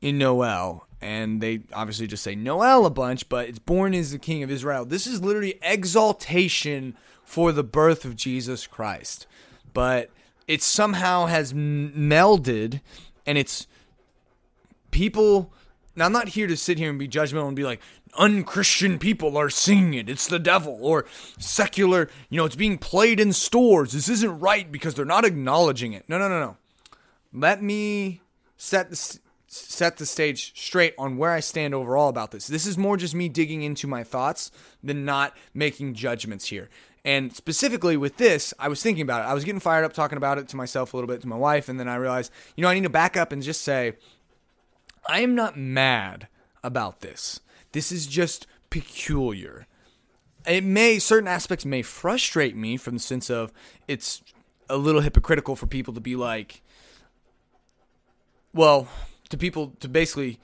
in 0.00 0.18
Noel. 0.18 0.86
And 1.02 1.40
they 1.40 1.60
obviously 1.72 2.06
just 2.06 2.22
say 2.22 2.34
Noel 2.34 2.84
a 2.84 2.90
bunch, 2.90 3.28
but 3.28 3.48
it's 3.48 3.58
born 3.58 3.94
is 3.94 4.12
the 4.12 4.18
king 4.18 4.42
of 4.42 4.50
Israel. 4.50 4.84
This 4.84 5.06
is 5.06 5.22
literally 5.22 5.58
exaltation 5.62 6.96
for 7.24 7.52
the 7.52 7.64
birth 7.64 8.04
of 8.04 8.16
Jesus 8.16 8.66
Christ. 8.66 9.26
But 9.72 10.10
it 10.46 10.62
somehow 10.62 11.26
has 11.26 11.52
melded 11.52 12.80
and 13.26 13.38
it's 13.38 13.66
people 14.90 15.52
now 15.96 16.06
I'm 16.06 16.12
not 16.12 16.28
here 16.28 16.46
to 16.46 16.56
sit 16.56 16.78
here 16.78 16.88
and 16.88 16.98
be 16.98 17.08
judgmental 17.08 17.48
and 17.48 17.56
be 17.56 17.64
like, 17.64 17.80
unchristian 18.18 18.98
people 18.98 19.36
are 19.36 19.50
seeing 19.50 19.94
it. 19.94 20.08
It's 20.08 20.26
the 20.26 20.38
devil. 20.38 20.78
Or 20.80 21.06
secular, 21.38 22.08
you 22.28 22.36
know, 22.36 22.44
it's 22.44 22.56
being 22.56 22.78
played 22.78 23.20
in 23.20 23.32
stores. 23.32 23.92
This 23.92 24.08
isn't 24.08 24.40
right 24.40 24.70
because 24.70 24.94
they're 24.94 25.04
not 25.04 25.24
acknowledging 25.24 25.92
it. 25.92 26.08
No, 26.08 26.18
no, 26.18 26.28
no, 26.28 26.40
no. 26.40 26.56
Let 27.32 27.62
me 27.62 28.20
set 28.56 28.90
the, 28.90 29.18
set 29.46 29.96
the 29.96 30.06
stage 30.06 30.58
straight 30.58 30.94
on 30.98 31.16
where 31.16 31.32
I 31.32 31.40
stand 31.40 31.74
overall 31.74 32.08
about 32.08 32.30
this. 32.30 32.46
This 32.46 32.66
is 32.66 32.78
more 32.78 32.96
just 32.96 33.14
me 33.14 33.28
digging 33.28 33.62
into 33.62 33.86
my 33.86 34.04
thoughts 34.04 34.50
than 34.82 35.04
not 35.04 35.36
making 35.54 35.94
judgments 35.94 36.46
here. 36.46 36.68
And 37.04 37.34
specifically 37.34 37.96
with 37.96 38.18
this, 38.18 38.52
I 38.58 38.68
was 38.68 38.82
thinking 38.82 39.02
about 39.02 39.22
it. 39.22 39.28
I 39.28 39.34
was 39.34 39.44
getting 39.44 39.60
fired 39.60 39.84
up 39.84 39.92
talking 39.92 40.18
about 40.18 40.38
it 40.38 40.48
to 40.48 40.56
myself 40.56 40.92
a 40.92 40.96
little 40.96 41.08
bit, 41.08 41.22
to 41.22 41.28
my 41.28 41.36
wife, 41.36 41.68
and 41.68 41.80
then 41.80 41.88
I 41.88 41.96
realized, 41.96 42.30
you 42.56 42.62
know, 42.62 42.68
I 42.68 42.74
need 42.74 42.82
to 42.82 42.90
back 42.90 43.16
up 43.16 43.32
and 43.32 43.42
just 43.42 43.62
say, 43.62 43.94
I 45.08 45.20
am 45.20 45.34
not 45.34 45.58
mad 45.58 46.28
about 46.62 47.00
this. 47.00 47.40
This 47.72 47.90
is 47.90 48.06
just 48.06 48.46
peculiar. 48.68 49.66
It 50.46 50.64
may 50.64 50.98
certain 50.98 51.28
aspects 51.28 51.64
may 51.64 51.82
frustrate 51.82 52.56
me 52.56 52.76
from 52.76 52.94
the 52.94 53.00
sense 53.00 53.30
of 53.30 53.52
it's 53.88 54.22
a 54.68 54.76
little 54.76 55.00
hypocritical 55.00 55.56
for 55.56 55.66
people 55.66 55.94
to 55.94 56.00
be 56.00 56.16
like 56.16 56.62
well, 58.52 58.88
to 59.28 59.36
people 59.36 59.74
to 59.80 59.88
basically 59.88 60.40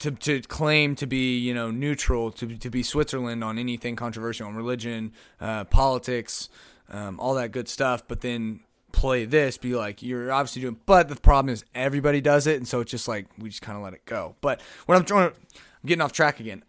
to, 0.00 0.10
to 0.10 0.40
claim 0.42 0.94
to 0.96 1.06
be 1.06 1.38
you 1.38 1.54
know 1.54 1.70
neutral 1.70 2.30
to, 2.32 2.46
to 2.56 2.70
be 2.70 2.82
Switzerland 2.82 3.42
on 3.42 3.58
anything 3.58 3.96
controversial 3.96 4.46
on 4.46 4.54
religion, 4.54 5.12
uh, 5.40 5.64
politics, 5.64 6.48
um, 6.90 7.18
all 7.20 7.34
that 7.34 7.52
good 7.52 7.68
stuff, 7.68 8.06
but 8.06 8.20
then 8.20 8.60
play 8.96 9.26
this, 9.26 9.58
be 9.58 9.74
like, 9.74 10.02
you're 10.02 10.32
obviously 10.32 10.62
doing, 10.62 10.80
but 10.86 11.08
the 11.08 11.16
problem 11.16 11.52
is 11.52 11.64
everybody 11.74 12.20
does 12.20 12.46
it, 12.46 12.56
and 12.56 12.66
so 12.66 12.80
it's 12.80 12.90
just 12.90 13.06
like 13.06 13.26
we 13.38 13.50
just 13.50 13.62
kind 13.62 13.76
of 13.76 13.84
let 13.84 13.92
it 13.92 14.04
go. 14.06 14.34
But 14.40 14.60
what 14.86 14.96
I'm 14.96 15.04
trying, 15.04 15.28
I'm 15.28 15.34
getting 15.84 16.02
off 16.02 16.12
track 16.12 16.40
again. 16.40 16.64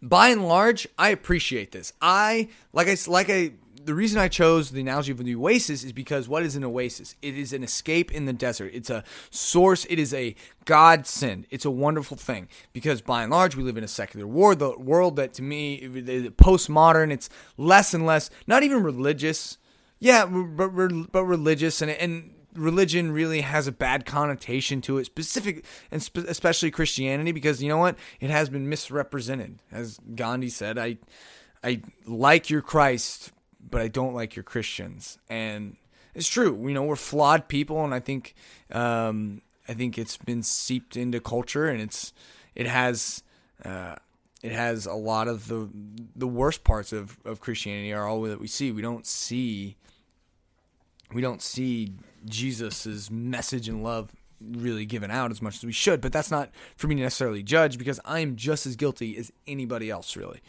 By 0.00 0.28
and 0.28 0.48
large, 0.48 0.86
I 0.98 1.10
appreciate 1.10 1.72
this. 1.72 1.92
I 2.00 2.48
like 2.72 2.88
I 2.88 2.96
like 3.08 3.28
I 3.30 3.52
the 3.84 3.94
reason 3.94 4.20
I 4.20 4.28
chose 4.28 4.70
the 4.70 4.80
analogy 4.80 5.12
of 5.12 5.18
the 5.18 5.34
oasis 5.34 5.84
is 5.84 5.92
because 5.92 6.28
what 6.28 6.42
is 6.42 6.56
an 6.56 6.64
oasis? 6.64 7.16
It 7.22 7.36
is 7.36 7.52
an 7.52 7.62
escape 7.62 8.10
in 8.12 8.26
the 8.26 8.32
desert. 8.32 8.70
It's 8.74 8.90
a 8.90 9.04
source. 9.30 9.84
It 9.86 9.98
is 9.98 10.12
a 10.14 10.34
godsend. 10.64 11.46
It's 11.50 11.64
a 11.64 11.70
wonderful 11.70 12.16
thing 12.16 12.48
because 12.72 13.00
by 13.00 13.22
and 13.22 13.32
large 13.32 13.56
we 13.56 13.62
live 13.62 13.76
in 13.76 13.84
a 13.84 13.88
secular 13.88 14.26
world. 14.26 14.58
The 14.58 14.78
world 14.78 15.16
that 15.16 15.34
to 15.34 15.42
me, 15.42 15.80
postmodern, 16.36 17.12
it's 17.12 17.28
less 17.56 17.94
and 17.94 18.06
less, 18.06 18.30
not 18.46 18.62
even 18.62 18.82
religious 18.82 19.58
yeah, 20.02 20.26
but 20.26 20.70
but 21.12 21.24
religious 21.24 21.80
and 21.80 21.88
and 21.92 22.34
religion 22.54 23.12
really 23.12 23.42
has 23.42 23.68
a 23.68 23.72
bad 23.72 24.04
connotation 24.04 24.80
to 24.80 24.98
it, 24.98 25.04
specific 25.04 25.64
and 25.92 26.02
spe- 26.02 26.26
especially 26.26 26.72
Christianity, 26.72 27.30
because 27.30 27.62
you 27.62 27.68
know 27.68 27.78
what? 27.78 27.96
It 28.18 28.28
has 28.28 28.48
been 28.50 28.68
misrepresented. 28.68 29.60
As 29.70 30.00
Gandhi 30.16 30.48
said, 30.48 30.76
I 30.76 30.98
I 31.62 31.82
like 32.04 32.50
your 32.50 32.62
Christ, 32.62 33.30
but 33.68 33.80
I 33.80 33.88
don't 33.88 34.14
like 34.14 34.36
your 34.36 34.42
Christians, 34.42 35.18
and 35.28 35.76
it's 36.14 36.28
true. 36.28 36.58
You 36.66 36.74
know, 36.74 36.84
we're 36.84 36.96
flawed 36.96 37.48
people, 37.48 37.84
and 37.84 37.94
I 37.94 38.00
think 38.00 38.34
um, 38.70 39.42
I 39.68 39.74
think 39.74 39.98
it's 39.98 40.16
been 40.16 40.42
seeped 40.42 40.96
into 40.96 41.20
culture, 41.20 41.68
and 41.68 41.80
it's 41.80 42.12
it 42.54 42.66
has. 42.66 43.22
Uh, 43.64 43.96
it 44.42 44.50
has 44.50 44.86
a 44.86 44.94
lot 44.94 45.28
of 45.28 45.46
the 45.46 45.68
the 46.16 46.26
worst 46.26 46.64
parts 46.64 46.92
of, 46.92 47.16
of 47.24 47.38
Christianity 47.40 47.92
are 47.92 48.08
all 48.08 48.22
that 48.22 48.40
we 48.40 48.48
see. 48.48 48.72
We 48.72 48.82
don't 48.82 49.06
see 49.06 49.76
we 51.12 51.22
don't 51.22 51.42
see 51.42 51.92
Jesus's 52.24 53.10
message 53.10 53.68
and 53.68 53.82
love 53.82 54.10
really 54.40 54.84
given 54.84 55.10
out 55.10 55.30
as 55.30 55.40
much 55.40 55.56
as 55.56 55.64
we 55.64 55.72
should. 55.72 56.00
But 56.00 56.12
that's 56.12 56.30
not 56.30 56.50
for 56.76 56.88
me 56.88 56.96
to 56.96 57.02
necessarily 57.02 57.42
judge 57.42 57.78
because 57.78 58.00
I'm 58.04 58.36
just 58.36 58.66
as 58.66 58.76
guilty 58.76 59.16
as 59.16 59.30
anybody 59.46 59.90
else, 59.90 60.16
really. 60.16 60.40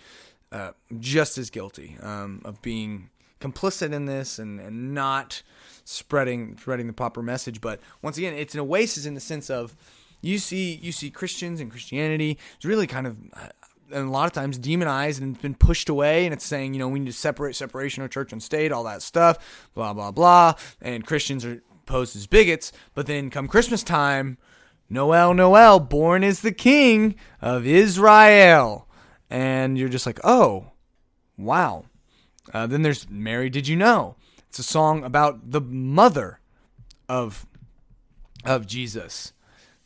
Uh, 0.53 0.71
just 0.99 1.39
as 1.39 1.49
guilty 1.49 1.97
um, 2.03 2.39
of 2.45 2.61
being 2.61 3.09
complicit 3.41 3.91
in 3.91 4.05
this 4.05 4.37
and, 4.37 4.59
and 4.59 4.93
not 4.93 5.41
spreading 5.83 6.55
spreading 6.59 6.85
the 6.85 6.93
proper 6.93 7.23
message. 7.23 7.59
But 7.59 7.79
once 8.03 8.19
again, 8.19 8.35
it's 8.35 8.53
an 8.53 8.59
oasis 8.59 9.07
in 9.07 9.15
the 9.15 9.19
sense 9.19 9.49
of 9.49 9.75
you 10.21 10.37
see 10.37 10.75
you 10.75 10.91
see 10.91 11.09
Christians 11.09 11.59
and 11.59 11.71
Christianity 11.71 12.37
is 12.59 12.65
really 12.65 12.85
kind 12.85 13.07
of 13.07 13.17
uh, 13.33 13.47
and 13.91 14.07
a 14.07 14.11
lot 14.11 14.27
of 14.27 14.31
times 14.33 14.59
demonized 14.59 15.23
and 15.23 15.41
been 15.41 15.55
pushed 15.55 15.89
away. 15.89 16.25
And 16.25 16.33
it's 16.35 16.45
saying 16.45 16.75
you 16.75 16.79
know 16.79 16.87
we 16.87 16.99
need 16.99 17.07
to 17.07 17.13
separate 17.13 17.55
separation 17.55 18.03
of 18.03 18.11
church 18.11 18.31
and 18.31 18.43
state 18.43 18.71
all 18.71 18.83
that 18.83 19.01
stuff 19.01 19.67
blah 19.73 19.91
blah 19.91 20.11
blah. 20.11 20.53
And 20.83 21.03
christians 21.03 21.43
are 21.45 21.63
posed 21.87 22.15
as 22.15 22.27
bigots. 22.27 22.71
But 22.93 23.07
then 23.07 23.31
come 23.31 23.47
christmas 23.47 23.81
time 23.81 24.37
noel 24.87 25.33
noel 25.33 25.79
born 25.79 26.23
is 26.23 26.41
the 26.41 26.51
king 26.51 27.15
of 27.41 27.65
israel 27.65 28.87
and 29.29 29.77
you're 29.77 29.89
just 29.89 30.05
like 30.05 30.19
oh 30.23 30.71
wow 31.38 31.86
uh, 32.53 32.67
then 32.67 32.81
there's 32.81 33.09
mary 33.09 33.49
did 33.49 33.67
you 33.67 33.75
know 33.75 34.15
it's 34.47 34.59
a 34.59 34.63
song 34.63 35.03
about 35.03 35.51
the 35.51 35.62
mother 35.62 36.39
of 37.07 37.45
of 38.45 38.67
jesus 38.67 39.33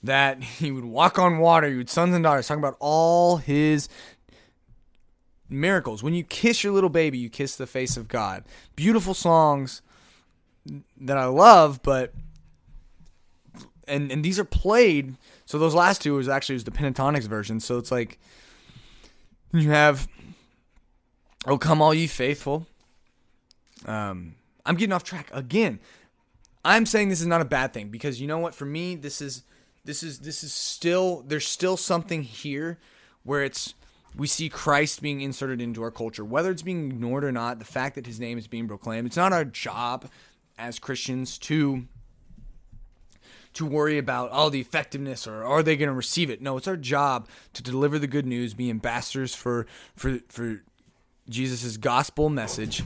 that 0.04 0.44
he 0.44 0.72
would 0.72 0.86
walk 0.86 1.20
on 1.20 1.38
water, 1.38 1.68
he 1.68 1.76
would 1.76 1.90
sons 1.90 2.14
and 2.16 2.24
daughters, 2.24 2.48
talking 2.48 2.62
about 2.62 2.78
all 2.80 3.38
his 3.38 3.88
miracles. 5.50 6.04
When 6.04 6.14
you 6.14 6.24
kiss 6.24 6.64
your 6.64 6.74
little 6.74 6.90
baby, 6.90 7.18
you 7.18 7.30
kiss 7.30 7.56
the 7.56 7.68
face 7.68 7.98
of 7.98 8.08
God. 8.08 8.44
Beautiful 8.76 9.14
songs 9.14 9.82
that 11.00 11.18
I 11.18 11.26
love, 11.26 11.82
but 11.84 12.14
and 13.88 14.12
and 14.12 14.24
these 14.24 14.40
are 14.40 14.46
played. 14.46 15.16
So 15.46 15.58
those 15.58 15.74
last 15.74 16.02
two 16.02 16.16
was 16.16 16.28
actually 16.28 16.56
was 16.56 16.66
the 16.66 16.72
Pentatonix 16.72 17.24
version. 17.24 17.60
So 17.60 17.78
it's 17.78 17.92
like 17.92 18.20
you 19.54 19.72
have 19.72 20.08
Oh 21.46 21.58
come 21.58 21.82
all 21.82 21.94
ye 21.94 22.08
faithful. 22.08 22.68
Um 23.86 24.36
I'm 24.66 24.76
getting 24.76 24.94
off 24.94 25.04
track 25.04 25.30
again. 25.32 25.80
I'm 26.66 26.86
saying 26.86 27.10
this 27.10 27.22
is 27.22 27.28
not 27.28 27.42
a 27.42 27.46
bad 27.46 27.74
thing 27.74 27.90
because 27.90 28.20
you 28.20 28.28
know 28.28 28.40
what 28.40 28.54
for 28.54 28.66
me 28.66 28.96
this 28.96 29.22
is 29.22 29.44
this 29.86 30.04
is 30.04 30.20
this 30.20 30.44
is 30.44 30.52
still 30.52 31.24
there's 31.26 31.48
still 31.48 31.78
something 31.78 32.24
here 32.24 32.78
where 33.24 33.44
it's 33.44 33.74
we 34.16 34.28
see 34.28 34.50
Christ 34.50 35.02
being 35.02 35.22
inserted 35.22 35.62
into 35.62 35.84
our 35.84 35.92
culture, 35.92 36.26
whether 36.26 36.50
it's 36.50 36.64
being 36.64 36.92
ignored 36.92 37.24
or 37.24 37.32
not. 37.32 37.60
The 37.60 37.66
fact 37.66 37.96
that 37.96 38.08
His 38.08 38.20
name 38.20 38.38
is 38.38 38.48
being 38.48 38.68
proclaimed, 38.68 39.06
it's 39.06 39.18
not 39.18 39.32
our 39.32 39.46
job 39.46 40.10
as 40.58 40.80
Christians 40.80 41.38
to 41.40 41.86
to 43.58 43.66
worry 43.66 43.98
about 43.98 44.30
all 44.32 44.48
oh, 44.48 44.50
the 44.50 44.62
effectiveness 44.62 45.28
or 45.28 45.44
are 45.44 45.64
they 45.64 45.76
going 45.76 45.90
to 45.90 45.96
receive 45.96 46.30
it. 46.30 46.42
No, 46.42 46.58
it's 46.58 46.68
our 46.68 46.78
job 46.78 47.28
to 47.54 47.64
deliver 47.64 47.98
the 47.98 48.08
good 48.08 48.26
news, 48.26 48.54
be 48.54 48.70
ambassadors 48.70 49.34
for 49.36 49.66
for 49.96 50.20
for 50.30 50.64
Jesus' 51.30 51.78
gospel 51.78 52.30
message, 52.30 52.84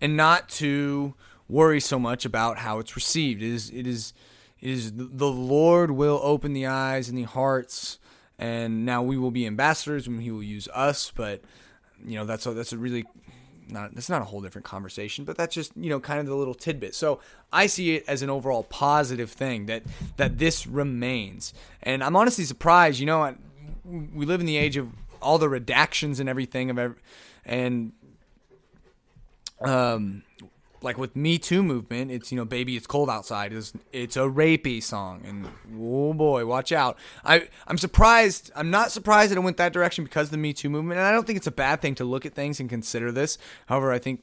and 0.00 0.16
not 0.16 0.48
to 0.50 1.14
worry 1.48 1.80
so 1.80 1.98
much 1.98 2.24
about 2.24 2.58
how 2.58 2.78
it's 2.78 2.94
received. 2.96 3.42
It 3.42 3.52
is 3.52 3.70
it 3.70 3.86
is 3.86 4.12
is 4.60 4.92
the 4.94 5.30
Lord 5.30 5.90
will 5.90 6.20
open 6.22 6.52
the 6.52 6.66
eyes 6.66 7.08
and 7.08 7.16
the 7.16 7.22
hearts, 7.22 7.98
and 8.38 8.84
now 8.84 9.02
we 9.02 9.16
will 9.16 9.30
be 9.30 9.46
ambassadors 9.46 10.06
and 10.06 10.22
He 10.22 10.30
will 10.30 10.42
use 10.42 10.68
us. 10.74 11.10
But 11.14 11.42
you 12.04 12.16
know 12.16 12.26
that's 12.26 12.46
a, 12.46 12.52
that's 12.52 12.72
a 12.72 12.78
really 12.78 13.04
not 13.68 13.94
that's 13.94 14.08
not 14.08 14.22
a 14.22 14.24
whole 14.24 14.40
different 14.40 14.64
conversation, 14.64 15.24
but 15.24 15.36
that's 15.36 15.54
just 15.54 15.72
you 15.76 15.90
know 15.90 16.00
kind 16.00 16.20
of 16.20 16.26
the 16.26 16.34
little 16.34 16.54
tidbit. 16.54 16.94
So 16.94 17.20
I 17.52 17.66
see 17.66 17.96
it 17.96 18.04
as 18.08 18.22
an 18.22 18.30
overall 18.30 18.64
positive 18.64 19.30
thing 19.30 19.66
that 19.66 19.82
that 20.16 20.38
this 20.38 20.66
remains, 20.66 21.52
and 21.82 22.02
I'm 22.02 22.16
honestly 22.16 22.44
surprised. 22.44 23.00
You 23.00 23.06
know, 23.06 23.34
we 23.84 24.26
live 24.26 24.40
in 24.40 24.46
the 24.46 24.56
age 24.56 24.76
of 24.76 24.88
all 25.20 25.38
the 25.38 25.48
redactions 25.48 26.20
and 26.20 26.28
everything 26.28 26.70
of 26.70 26.78
every, 26.78 26.96
and 27.44 27.92
um 29.60 30.22
like 30.82 30.98
with 30.98 31.16
Me 31.16 31.38
Too 31.38 31.62
movement, 31.62 32.10
it's 32.10 32.30
you 32.30 32.36
know, 32.36 32.44
baby, 32.44 32.76
it's 32.76 32.86
cold 32.86 33.10
outside. 33.10 33.52
It's 33.52 33.72
it's 33.92 34.16
a 34.16 34.20
rapey 34.20 34.82
song, 34.82 35.22
and 35.26 35.48
oh 35.80 36.12
boy, 36.12 36.46
watch 36.46 36.72
out. 36.72 36.98
I 37.24 37.48
I'm 37.66 37.78
surprised. 37.78 38.50
I'm 38.54 38.70
not 38.70 38.92
surprised 38.92 39.30
that 39.30 39.38
it 39.38 39.42
went 39.42 39.56
that 39.56 39.72
direction 39.72 40.04
because 40.04 40.28
of 40.28 40.32
the 40.32 40.38
Me 40.38 40.52
Too 40.52 40.70
movement, 40.70 40.98
and 40.98 41.06
I 41.06 41.12
don't 41.12 41.26
think 41.26 41.36
it's 41.36 41.46
a 41.46 41.52
bad 41.52 41.80
thing 41.80 41.94
to 41.96 42.04
look 42.04 42.26
at 42.26 42.34
things 42.34 42.60
and 42.60 42.68
consider 42.68 43.12
this. 43.12 43.38
However, 43.66 43.92
I 43.92 43.98
think 43.98 44.22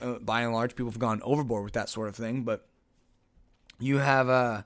uh, 0.00 0.14
by 0.20 0.42
and 0.42 0.52
large, 0.52 0.74
people 0.74 0.90
have 0.90 0.98
gone 0.98 1.20
overboard 1.22 1.64
with 1.64 1.74
that 1.74 1.88
sort 1.88 2.08
of 2.08 2.16
thing. 2.16 2.42
But 2.42 2.66
you 3.78 3.98
have, 3.98 4.28
uh, 4.28 4.62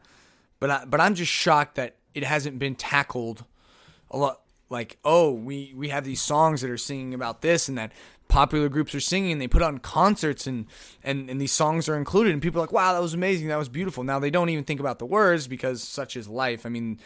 but 0.58 0.70
I, 0.70 0.84
but 0.84 1.00
I'm 1.00 1.14
just 1.14 1.32
shocked 1.32 1.76
that 1.76 1.96
it 2.14 2.24
hasn't 2.24 2.58
been 2.58 2.74
tackled 2.74 3.44
a 4.10 4.16
lot 4.16 4.40
like 4.68 4.98
oh 5.04 5.32
we 5.32 5.72
we 5.76 5.88
have 5.88 6.04
these 6.04 6.20
songs 6.20 6.60
that 6.60 6.70
are 6.70 6.78
singing 6.78 7.12
about 7.12 7.42
this 7.42 7.68
and 7.68 7.76
that 7.76 7.92
popular 8.30 8.68
groups 8.68 8.94
are 8.94 9.00
singing 9.00 9.32
and 9.32 9.40
they 9.40 9.48
put 9.48 9.60
on 9.60 9.78
concerts 9.78 10.46
and, 10.46 10.66
and 11.02 11.28
and 11.28 11.40
these 11.40 11.52
songs 11.52 11.88
are 11.88 11.96
included 11.96 12.32
and 12.32 12.40
people 12.40 12.60
are 12.60 12.64
like 12.64 12.72
wow 12.72 12.94
that 12.94 13.02
was 13.02 13.12
amazing 13.12 13.48
that 13.48 13.58
was 13.58 13.68
beautiful. 13.68 14.04
Now 14.04 14.18
they 14.18 14.30
don't 14.30 14.48
even 14.48 14.64
think 14.64 14.80
about 14.80 14.98
the 14.98 15.04
words 15.04 15.48
because 15.48 15.82
such 15.82 16.16
is 16.16 16.28
life. 16.28 16.64
I 16.64 16.70
mean 16.70 17.00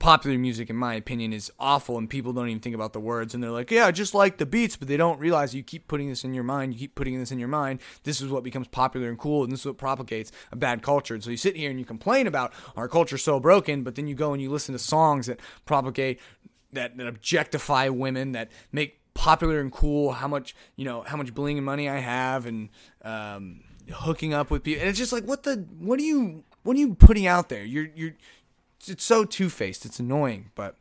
popular 0.00 0.36
music 0.38 0.68
in 0.68 0.76
my 0.76 0.94
opinion 0.94 1.32
is 1.32 1.52
awful 1.60 1.98
and 1.98 2.10
people 2.10 2.32
don't 2.32 2.48
even 2.48 2.60
think 2.60 2.74
about 2.74 2.94
the 2.94 3.00
words 3.00 3.34
and 3.34 3.42
they're 3.42 3.50
like 3.50 3.70
yeah 3.70 3.86
I 3.86 3.92
just 3.92 4.14
like 4.14 4.38
the 4.38 4.46
beats 4.46 4.74
but 4.74 4.88
they 4.88 4.96
don't 4.96 5.20
realize 5.20 5.54
you 5.54 5.62
keep 5.62 5.86
putting 5.86 6.08
this 6.08 6.24
in 6.24 6.32
your 6.34 6.44
mind 6.44 6.72
you 6.72 6.78
keep 6.78 6.94
putting 6.94 7.18
this 7.20 7.30
in 7.30 7.38
your 7.38 7.48
mind 7.48 7.80
this 8.02 8.20
is 8.20 8.28
what 8.30 8.42
becomes 8.42 8.68
popular 8.68 9.08
and 9.08 9.18
cool 9.18 9.44
and 9.44 9.52
this 9.52 9.60
is 9.60 9.66
what 9.66 9.78
propagates 9.78 10.32
a 10.50 10.56
bad 10.56 10.82
culture. 10.82 11.14
And 11.14 11.22
so 11.22 11.30
you 11.30 11.36
sit 11.36 11.56
here 11.56 11.70
and 11.70 11.78
you 11.78 11.84
complain 11.84 12.26
about 12.26 12.52
our 12.74 12.88
culture 12.88 13.18
so 13.18 13.38
broken 13.38 13.84
but 13.84 13.94
then 13.94 14.08
you 14.08 14.14
go 14.14 14.32
and 14.32 14.42
you 14.42 14.50
listen 14.50 14.72
to 14.72 14.78
songs 14.78 15.26
that 15.26 15.38
propagate 15.64 16.18
that, 16.72 16.96
that 16.96 17.06
objectify 17.06 17.88
women 17.88 18.32
that 18.32 18.50
make 18.72 19.00
popular 19.16 19.60
and 19.60 19.72
cool, 19.72 20.12
how 20.12 20.28
much 20.28 20.54
you 20.76 20.84
know, 20.84 21.02
how 21.02 21.16
much 21.16 21.34
bling 21.34 21.56
and 21.58 21.66
money 21.66 21.88
I 21.88 21.98
have, 21.98 22.46
and 22.46 22.68
um, 23.02 23.62
hooking 23.92 24.34
up 24.34 24.50
with 24.50 24.62
people. 24.62 24.82
And 24.82 24.90
it's 24.90 24.98
just 24.98 25.12
like, 25.12 25.24
what 25.24 25.42
the, 25.42 25.66
what 25.78 25.98
are 25.98 26.04
you, 26.04 26.44
what 26.62 26.76
are 26.76 26.80
you 26.80 26.94
putting 26.94 27.26
out 27.26 27.48
there? 27.48 27.64
You're, 27.64 27.88
you're, 27.94 28.14
it's 28.86 29.04
so 29.04 29.24
two 29.24 29.48
faced. 29.48 29.84
It's 29.84 29.98
annoying, 29.98 30.50
but 30.54 30.76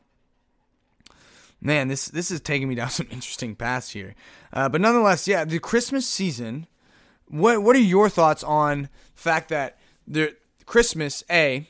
man, 1.62 1.88
this 1.88 2.06
this 2.08 2.30
is 2.30 2.42
taking 2.42 2.68
me 2.68 2.76
down 2.76 2.90
some 2.92 3.08
interesting 3.10 3.56
paths 3.56 3.92
here. 3.92 4.16
Uh, 4.54 4.70
but 4.70 4.82
nonetheless, 4.82 5.28
yeah, 5.28 5.46
the 5.46 5.60
Christmas 5.60 6.08
season. 6.08 6.68
What 7.28 7.64
what 7.64 7.76
are 7.76 7.80
your 7.80 8.08
thoughts 8.08 8.44
on 8.44 8.84
the 8.84 8.90
fact 9.16 9.50
that 9.50 9.80
the 10.08 10.36
Christmas 10.68 11.24
a 11.28 11.68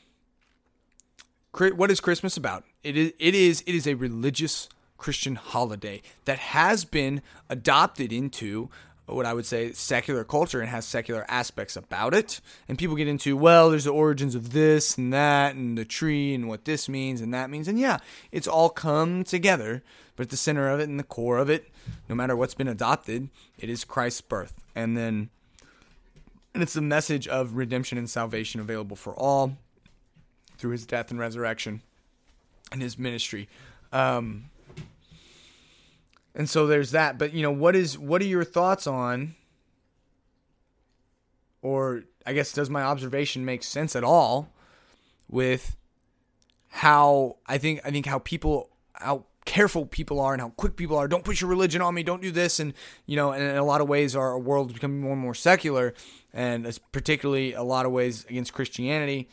what 1.58 1.90
is 1.90 2.02
Christmas 2.02 2.36
about? 2.36 2.66
It 2.84 2.98
is 2.98 3.14
it 3.20 3.36
is 3.36 3.64
it 3.66 3.74
is 3.74 3.88
a 3.88 3.94
religious 3.94 4.68
Christian 4.98 5.36
holiday 5.36 6.02
that 6.26 6.40
has 6.40 6.86
been 6.86 7.22
adopted 7.50 8.14
into 8.14 8.70
what 9.06 9.26
I 9.26 9.34
would 9.34 9.46
say 9.46 9.72
secular 9.72 10.24
culture 10.24 10.62
and 10.62 10.70
has 10.70 10.86
secular 10.86 11.26
aspects 11.28 11.76
about 11.76 12.14
it. 12.14 12.42
And 12.68 12.78
people 12.78 12.96
get 12.96 13.08
into, 13.08 13.38
well, 13.38 13.70
there's 13.70 13.84
the 13.84 13.92
origins 13.92 14.34
of 14.34 14.52
this 14.52 14.98
and 14.98 15.14
that 15.14 15.56
and 15.56 15.78
the 15.78 15.86
tree 15.86 16.34
and 16.34 16.48
what 16.48 16.66
this 16.66 16.90
means 16.90 17.22
and 17.22 17.34
that 17.34 17.50
means. 17.50 17.68
And 17.68 17.80
yeah, 17.80 18.00
it's 18.32 18.48
all 18.48 18.70
come 18.70 19.24
together, 19.24 19.84
but 20.16 20.24
at 20.24 20.30
the 20.30 20.38
center 20.38 20.70
of 20.70 20.80
it 20.80 20.90
and 20.90 21.00
the 21.00 21.04
core 21.04 21.38
of 21.38 21.50
it, 21.50 21.70
no 22.10 22.16
matter 22.16 22.36
what's 22.36 22.56
been 22.56 22.68
adopted, 22.68 23.30
it 23.60 23.70
is 23.70 23.84
Christ's 23.84 24.22
birth. 24.22 24.54
And 24.74 24.98
then 24.98 25.30
and 26.56 26.64
it's 26.64 26.74
the 26.74 26.82
message 26.82 27.28
of 27.28 27.58
redemption 27.58 27.98
and 27.98 28.10
salvation 28.10 28.62
available 28.62 28.96
for 28.96 29.14
all 29.14 29.58
through 30.58 30.72
his 30.72 30.86
death 30.86 31.12
and 31.12 31.20
resurrection 31.20 31.82
and 32.72 32.82
his 32.82 32.98
ministry. 32.98 33.50
Um, 33.92 34.46
and 36.36 36.50
so 36.50 36.68
there's 36.68 36.92
that. 36.92 37.18
But 37.18 37.34
you 37.34 37.42
know, 37.42 37.52
what 37.52 37.76
is 37.76 37.98
what 37.98 38.22
are 38.22 38.26
your 38.26 38.44
thoughts 38.44 38.86
on 38.86 39.36
or 41.62 42.04
I 42.26 42.34
guess 42.34 42.52
does 42.52 42.70
my 42.70 42.84
observation 42.84 43.44
make 43.44 43.64
sense 43.64 43.96
at 43.96 44.04
all 44.04 44.52
with 45.28 45.76
how 46.70 47.38
I 47.48 47.58
think 47.58 47.82
I 47.84 47.90
think 47.90 48.06
how 48.06 48.20
people 48.20 48.70
how 48.94 49.26
careful 49.46 49.86
people 49.86 50.20
are 50.20 50.34
and 50.34 50.42
how 50.42 50.50
quick 50.50 50.76
people 50.76 50.98
are. 50.98 51.08
Don't 51.08 51.24
put 51.24 51.40
your 51.40 51.50
religion 51.50 51.82
on 51.82 51.94
me. 51.94 52.04
Don't 52.04 52.22
do 52.22 52.32
this. 52.32 52.60
And 52.60 52.74
you 53.06 53.16
know, 53.16 53.32
and 53.32 53.44
in 53.44 53.56
a 53.56 53.64
lot 53.64 53.82
of 53.82 53.88
ways, 53.88 54.16
our 54.16 54.38
world 54.38 54.70
is 54.70 54.74
becoming 54.74 55.00
more 55.00 55.14
and 55.14 55.22
more 55.22 55.34
secular, 55.34 55.94
and 56.34 56.80
particularly 56.92 57.54
a 57.54 57.64
lot 57.64 57.86
of 57.86 57.92
ways 57.92 58.26
against 58.30 58.54
Christianity. 58.54 59.30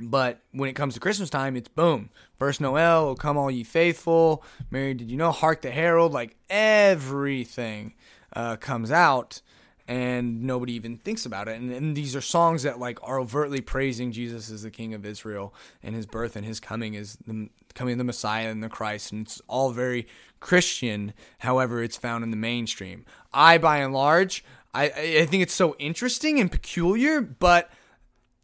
But 0.00 0.40
when 0.52 0.68
it 0.68 0.74
comes 0.74 0.94
to 0.94 1.00
Christmas 1.00 1.30
time, 1.30 1.56
it's 1.56 1.68
boom. 1.68 2.10
First 2.44 2.60
Noel, 2.60 3.08
oh, 3.08 3.14
come 3.14 3.38
all 3.38 3.50
ye 3.50 3.64
faithful. 3.64 4.44
Mary, 4.70 4.92
did 4.92 5.10
you 5.10 5.16
know? 5.16 5.32
Hark 5.32 5.62
the 5.62 5.70
Herald. 5.70 6.12
Like 6.12 6.36
everything 6.50 7.94
uh, 8.34 8.56
comes 8.56 8.90
out 8.90 9.40
and 9.88 10.42
nobody 10.42 10.74
even 10.74 10.98
thinks 10.98 11.24
about 11.24 11.48
it. 11.48 11.58
And, 11.58 11.72
and, 11.72 11.96
these 11.96 12.14
are 12.14 12.20
songs 12.20 12.64
that 12.64 12.78
like 12.78 12.98
are 13.02 13.18
overtly 13.18 13.62
praising 13.62 14.12
Jesus 14.12 14.50
as 14.50 14.60
the 14.60 14.70
King 14.70 14.92
of 14.92 15.06
Israel 15.06 15.54
and 15.82 15.94
his 15.94 16.04
birth 16.04 16.36
and 16.36 16.44
his 16.44 16.60
coming 16.60 16.92
is 16.92 17.16
the 17.26 17.48
coming 17.72 17.92
of 17.92 17.98
the 17.98 18.04
Messiah 18.04 18.50
and 18.50 18.62
the 18.62 18.68
Christ. 18.68 19.10
And 19.10 19.26
it's 19.26 19.40
all 19.48 19.70
very 19.70 20.06
Christian. 20.40 21.14
However, 21.38 21.82
it's 21.82 21.96
found 21.96 22.24
in 22.24 22.30
the 22.30 22.36
mainstream. 22.36 23.06
I, 23.32 23.56
by 23.56 23.78
and 23.78 23.94
large, 23.94 24.44
I, 24.74 24.90
I 24.90 25.24
think 25.24 25.42
it's 25.42 25.54
so 25.54 25.76
interesting 25.78 26.38
and 26.38 26.52
peculiar, 26.52 27.22
but 27.22 27.70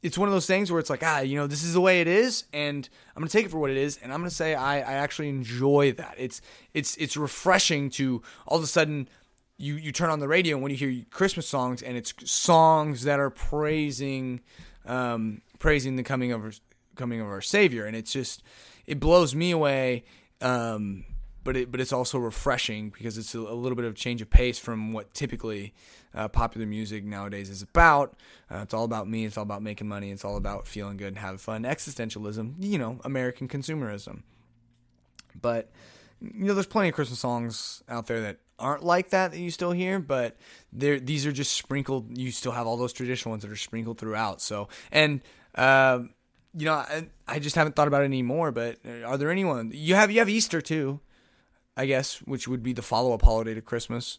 it's 0.03 0.17
one 0.17 0.29
of 0.29 0.33
those 0.33 0.47
things 0.47 0.71
where 0.71 0.81
it's 0.81 0.91
like, 0.91 1.03
ah, 1.03 1.21
you 1.21 1.37
know, 1.37 1.47
this 1.47 1.63
is 1.63 1.75
the 1.75 1.81
way 1.81 2.01
it 2.01 2.07
is, 2.07 2.45
and 2.53 2.89
I'm 3.15 3.21
gonna 3.21 3.31
take 3.31 3.47
it 3.47 3.51
for 3.51 3.59
what 3.59 3.71
it 3.71 3.77
is, 3.77 3.99
and 4.03 4.13
I'm 4.13 4.21
gonna 4.21 4.31
say 4.31 4.55
I, 4.55 4.79
I 4.79 4.95
actually 4.95 5.29
enjoy 5.29 5.93
that. 5.93 6.15
It's 6.19 6.41
it's 6.75 6.97
it's 6.97 7.17
refreshing 7.17 7.91
to 7.91 8.23
all 8.47 8.59
of 8.59 8.65
a 8.65 8.67
sudden 8.67 9.09
you 9.59 9.75
you 9.75 9.93
turn 9.93 10.09
on 10.09 10.21
the 10.21 10.29
radio 10.29 10.57
and 10.57 10.63
when 10.63 10.71
you 10.71 10.79
hear 10.79 11.05
Christmas 11.11 11.47
songs 11.47 11.83
and 11.83 11.97
it's 11.97 12.15
songs 12.25 13.05
that 13.05 13.21
are 13.21 13.29
praising 13.29 14.41
um, 14.87 15.43
praising 15.59 15.97
the 15.97 16.03
coming 16.03 16.33
of 16.33 16.61
coming 16.97 17.21
of 17.21 17.27
our 17.27 17.43
Savior, 17.43 17.85
and 17.85 17.95
it's 17.97 18.13
just 18.13 18.43
it 18.87 18.99
blows 18.99 19.35
me 19.35 19.51
away. 19.51 20.05
Um, 20.41 21.05
but 21.45 21.57
it 21.57 21.71
but 21.71 21.81
it's 21.81 21.93
also 21.93 22.19
refreshing 22.19 22.91
because 22.91 23.17
it's 23.19 23.35
a, 23.35 23.39
a 23.39 23.55
little 23.55 23.77
bit 23.77 23.85
of 23.85 23.95
change 23.95 24.21
of 24.21 24.31
pace 24.31 24.59
from 24.59 24.93
what 24.93 25.13
typically 25.15 25.73
uh, 26.15 26.29
popular 26.29 26.67
music 26.67 27.05
nowadays 27.05 27.49
is 27.49 27.63
about. 27.63 28.17
Uh, 28.51 28.59
it's 28.59 28.75
all 28.75 28.85
about 28.85 29.09
me. 29.09 29.25
It's 29.25 29.37
all 29.37 29.43
about 29.43 29.63
making 29.63 29.89
money. 29.89 30.11
It's 30.11 30.25
all 30.25 30.37
about 30.37 30.67
feeling 30.67 30.97
good 30.97 31.09
and 31.09 31.19
having 31.19 31.39
fun. 31.39 31.63
Existentialism, 31.63 32.55
you 32.59 32.79
know, 32.79 33.01
American 33.05 33.49
consumerism. 33.49 34.23
But 35.41 35.71
you 36.21 36.45
know, 36.47 36.55
there's 36.55 36.67
plenty 36.67 36.89
of 36.89 36.95
Christmas 36.95 37.21
songs 37.21 37.83
out 37.89 38.07
there 38.07 38.21
that 38.23 38.39
aren't 38.59 38.85
like 38.85 39.11
that 39.11 39.31
that 39.31 39.39
you 39.39 39.51
still 39.51 39.73
hear, 39.73 39.99
but 39.99 40.37
they 40.73 40.99
these 40.99 41.27
are 41.27 41.33
just 41.33 41.55
sprinkled. 41.55 42.19
You 42.19 42.31
still 42.31 42.53
have 42.53 42.67
all 42.67 42.77
those 42.77 42.93
traditional 42.93 43.31
ones 43.31 43.43
that 43.43 43.51
are 43.51 43.57
sprinkled 43.57 43.99
throughout. 43.99 44.41
So 44.41 44.69
and. 44.93 45.23
Uh, 45.55 46.01
you 46.53 46.67
know, 46.67 46.75
I, 46.75 47.07
I 47.29 47.39
just 47.39 47.55
haven't 47.55 47.77
thought 47.77 47.87
about 47.87 48.03
it 48.03 48.07
anymore. 48.07 48.51
But 48.51 48.79
are 49.05 49.17
there 49.17 49.31
anyone 49.31 49.71
you 49.73 49.95
have? 49.95 50.11
You 50.11 50.19
have 50.19 50.29
Easter 50.29 50.61
too, 50.61 51.01
I 51.77 51.87
guess, 51.87 52.19
which 52.19 52.49
would 52.49 52.63
be 52.63 52.73
the 52.73 52.83
follow 52.83 53.13
up 53.15 53.23
holiday 53.23 53.55
to 53.55 53.63
Christmas. 53.63 54.19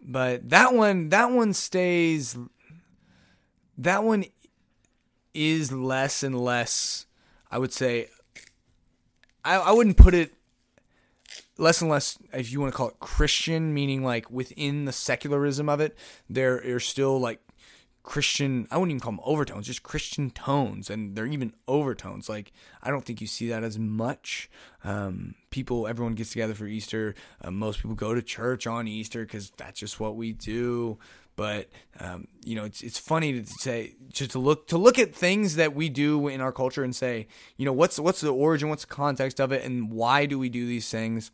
But 0.00 0.48
that 0.50 0.74
one, 0.74 1.08
that 1.10 1.30
one 1.30 1.52
stays. 1.52 2.36
That 3.76 4.04
one 4.04 4.24
is 5.34 5.72
less 5.72 6.22
and 6.22 6.38
less. 6.38 7.06
I 7.50 7.58
would 7.58 7.72
say. 7.72 8.08
I 9.44 9.56
I 9.56 9.72
wouldn't 9.72 9.96
put 9.96 10.14
it 10.14 10.32
less 11.58 11.82
and 11.82 11.90
less 11.90 12.16
if 12.32 12.52
you 12.52 12.60
want 12.60 12.72
to 12.72 12.76
call 12.76 12.88
it 12.88 13.00
Christian, 13.00 13.74
meaning 13.74 14.02
like 14.02 14.30
within 14.30 14.84
the 14.84 14.92
secularism 14.92 15.68
of 15.68 15.80
it, 15.80 15.96
there 16.30 16.62
are 16.74 16.80
still 16.80 17.18
like 17.20 17.40
Christian, 18.08 18.66
I 18.70 18.78
wouldn't 18.78 18.92
even 18.92 19.00
call 19.00 19.12
them 19.12 19.20
overtones, 19.22 19.66
just 19.66 19.82
Christian 19.82 20.30
tones, 20.30 20.88
and 20.88 21.14
they're 21.14 21.26
even 21.26 21.52
overtones. 21.68 22.26
Like 22.26 22.52
I 22.82 22.90
don't 22.90 23.04
think 23.04 23.20
you 23.20 23.26
see 23.26 23.50
that 23.50 23.62
as 23.62 23.78
much. 23.78 24.48
Um, 24.82 25.34
people, 25.50 25.86
everyone 25.86 26.14
gets 26.14 26.30
together 26.30 26.54
for 26.54 26.66
Easter. 26.66 27.14
Uh, 27.44 27.50
most 27.50 27.82
people 27.82 27.94
go 27.94 28.14
to 28.14 28.22
church 28.22 28.66
on 28.66 28.88
Easter 28.88 29.26
because 29.26 29.50
that's 29.58 29.78
just 29.78 30.00
what 30.00 30.16
we 30.16 30.32
do. 30.32 30.96
But 31.36 31.68
um, 32.00 32.28
you 32.46 32.56
know, 32.56 32.64
it's 32.64 32.80
it's 32.80 32.98
funny 32.98 33.42
to 33.42 33.46
say 33.46 33.94
just 34.10 34.30
to 34.30 34.38
look 34.38 34.68
to 34.68 34.78
look 34.78 34.98
at 34.98 35.14
things 35.14 35.56
that 35.56 35.74
we 35.74 35.90
do 35.90 36.28
in 36.28 36.40
our 36.40 36.50
culture 36.50 36.82
and 36.82 36.96
say, 36.96 37.26
you 37.58 37.66
know, 37.66 37.74
what's 37.74 38.00
what's 38.00 38.22
the 38.22 38.32
origin, 38.32 38.70
what's 38.70 38.86
the 38.86 38.94
context 38.94 39.38
of 39.38 39.52
it, 39.52 39.66
and 39.66 39.92
why 39.92 40.24
do 40.24 40.38
we 40.38 40.48
do 40.48 40.66
these 40.66 40.88
things? 40.88 41.30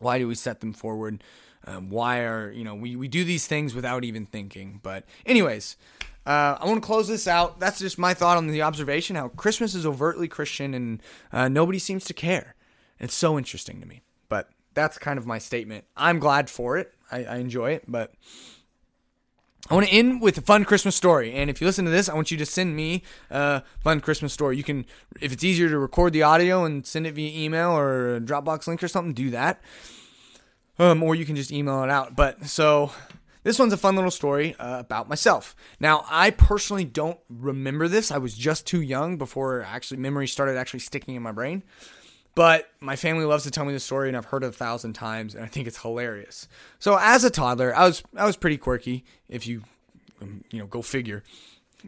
Why 0.00 0.18
do 0.18 0.26
we 0.26 0.34
set 0.34 0.58
them 0.58 0.72
forward? 0.72 1.22
Um, 1.66 1.90
why 1.90 2.20
are 2.20 2.50
you 2.52 2.64
know 2.64 2.74
we, 2.74 2.94
we 2.96 3.08
do 3.08 3.24
these 3.24 3.46
things 3.46 3.74
without 3.74 4.04
even 4.04 4.26
thinking? 4.26 4.80
But 4.82 5.04
anyways, 5.24 5.76
uh, 6.24 6.56
I 6.60 6.64
want 6.64 6.82
to 6.82 6.86
close 6.86 7.08
this 7.08 7.26
out. 7.26 7.58
That's 7.58 7.78
just 7.78 7.98
my 7.98 8.14
thought 8.14 8.36
on 8.36 8.46
the 8.46 8.62
observation 8.62 9.16
how 9.16 9.28
Christmas 9.28 9.74
is 9.74 9.84
overtly 9.84 10.28
Christian 10.28 10.74
and 10.74 11.02
uh, 11.32 11.48
nobody 11.48 11.78
seems 11.78 12.04
to 12.04 12.14
care. 12.14 12.54
It's 12.98 13.14
so 13.14 13.36
interesting 13.36 13.80
to 13.80 13.86
me. 13.86 14.02
But 14.28 14.48
that's 14.74 14.96
kind 14.96 15.18
of 15.18 15.26
my 15.26 15.38
statement. 15.38 15.84
I'm 15.96 16.18
glad 16.18 16.48
for 16.48 16.78
it. 16.78 16.94
I, 17.10 17.24
I 17.24 17.36
enjoy 17.36 17.72
it, 17.72 17.84
but. 17.88 18.12
I 19.68 19.74
want 19.74 19.88
to 19.88 19.92
end 19.92 20.22
with 20.22 20.38
a 20.38 20.42
fun 20.42 20.64
Christmas 20.64 20.94
story. 20.94 21.32
And 21.32 21.50
if 21.50 21.60
you 21.60 21.66
listen 21.66 21.86
to 21.86 21.90
this, 21.90 22.08
I 22.08 22.14
want 22.14 22.30
you 22.30 22.36
to 22.36 22.46
send 22.46 22.76
me 22.76 23.02
a 23.30 23.64
fun 23.82 24.00
Christmas 24.00 24.32
story. 24.32 24.56
You 24.56 24.62
can, 24.62 24.86
if 25.20 25.32
it's 25.32 25.42
easier 25.42 25.68
to 25.68 25.76
record 25.76 26.12
the 26.12 26.22
audio 26.22 26.64
and 26.64 26.86
send 26.86 27.04
it 27.04 27.14
via 27.14 27.36
email 27.36 27.76
or 27.76 28.20
Dropbox 28.20 28.68
link 28.68 28.80
or 28.80 28.86
something, 28.86 29.12
do 29.12 29.30
that 29.30 29.60
um, 30.78 31.02
or 31.02 31.14
you 31.14 31.24
can 31.24 31.36
just 31.36 31.52
email 31.52 31.82
it 31.82 31.90
out. 31.90 32.16
But 32.16 32.46
so 32.46 32.92
this 33.42 33.58
one's 33.58 33.72
a 33.72 33.76
fun 33.76 33.94
little 33.94 34.10
story 34.10 34.54
uh, 34.58 34.80
about 34.80 35.08
myself. 35.08 35.54
Now, 35.78 36.04
I 36.08 36.30
personally 36.30 36.84
don't 36.84 37.18
remember 37.28 37.88
this. 37.88 38.10
I 38.10 38.18
was 38.18 38.34
just 38.34 38.66
too 38.66 38.80
young 38.80 39.18
before 39.18 39.62
actually 39.62 39.98
memory 39.98 40.26
started 40.26 40.56
actually 40.56 40.80
sticking 40.80 41.14
in 41.14 41.22
my 41.22 41.32
brain. 41.32 41.62
But 42.34 42.68
my 42.80 42.96
family 42.96 43.24
loves 43.24 43.44
to 43.44 43.50
tell 43.50 43.64
me 43.64 43.72
the 43.72 43.80
story, 43.80 44.08
and 44.08 44.16
I've 44.16 44.26
heard 44.26 44.44
it 44.44 44.48
a 44.48 44.52
thousand 44.52 44.92
times, 44.92 45.34
and 45.34 45.42
I 45.42 45.48
think 45.48 45.66
it's 45.66 45.80
hilarious. 45.80 46.48
So, 46.78 46.98
as 47.00 47.24
a 47.24 47.30
toddler, 47.30 47.74
I 47.74 47.86
was 47.86 48.02
I 48.14 48.26
was 48.26 48.36
pretty 48.36 48.58
quirky. 48.58 49.06
If 49.28 49.46
you 49.46 49.62
um, 50.20 50.44
you 50.50 50.58
know, 50.58 50.66
go 50.66 50.82
figure, 50.82 51.22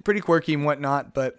pretty 0.05 0.21
quirky 0.21 0.55
and 0.55 0.65
whatnot. 0.65 1.15
But 1.15 1.39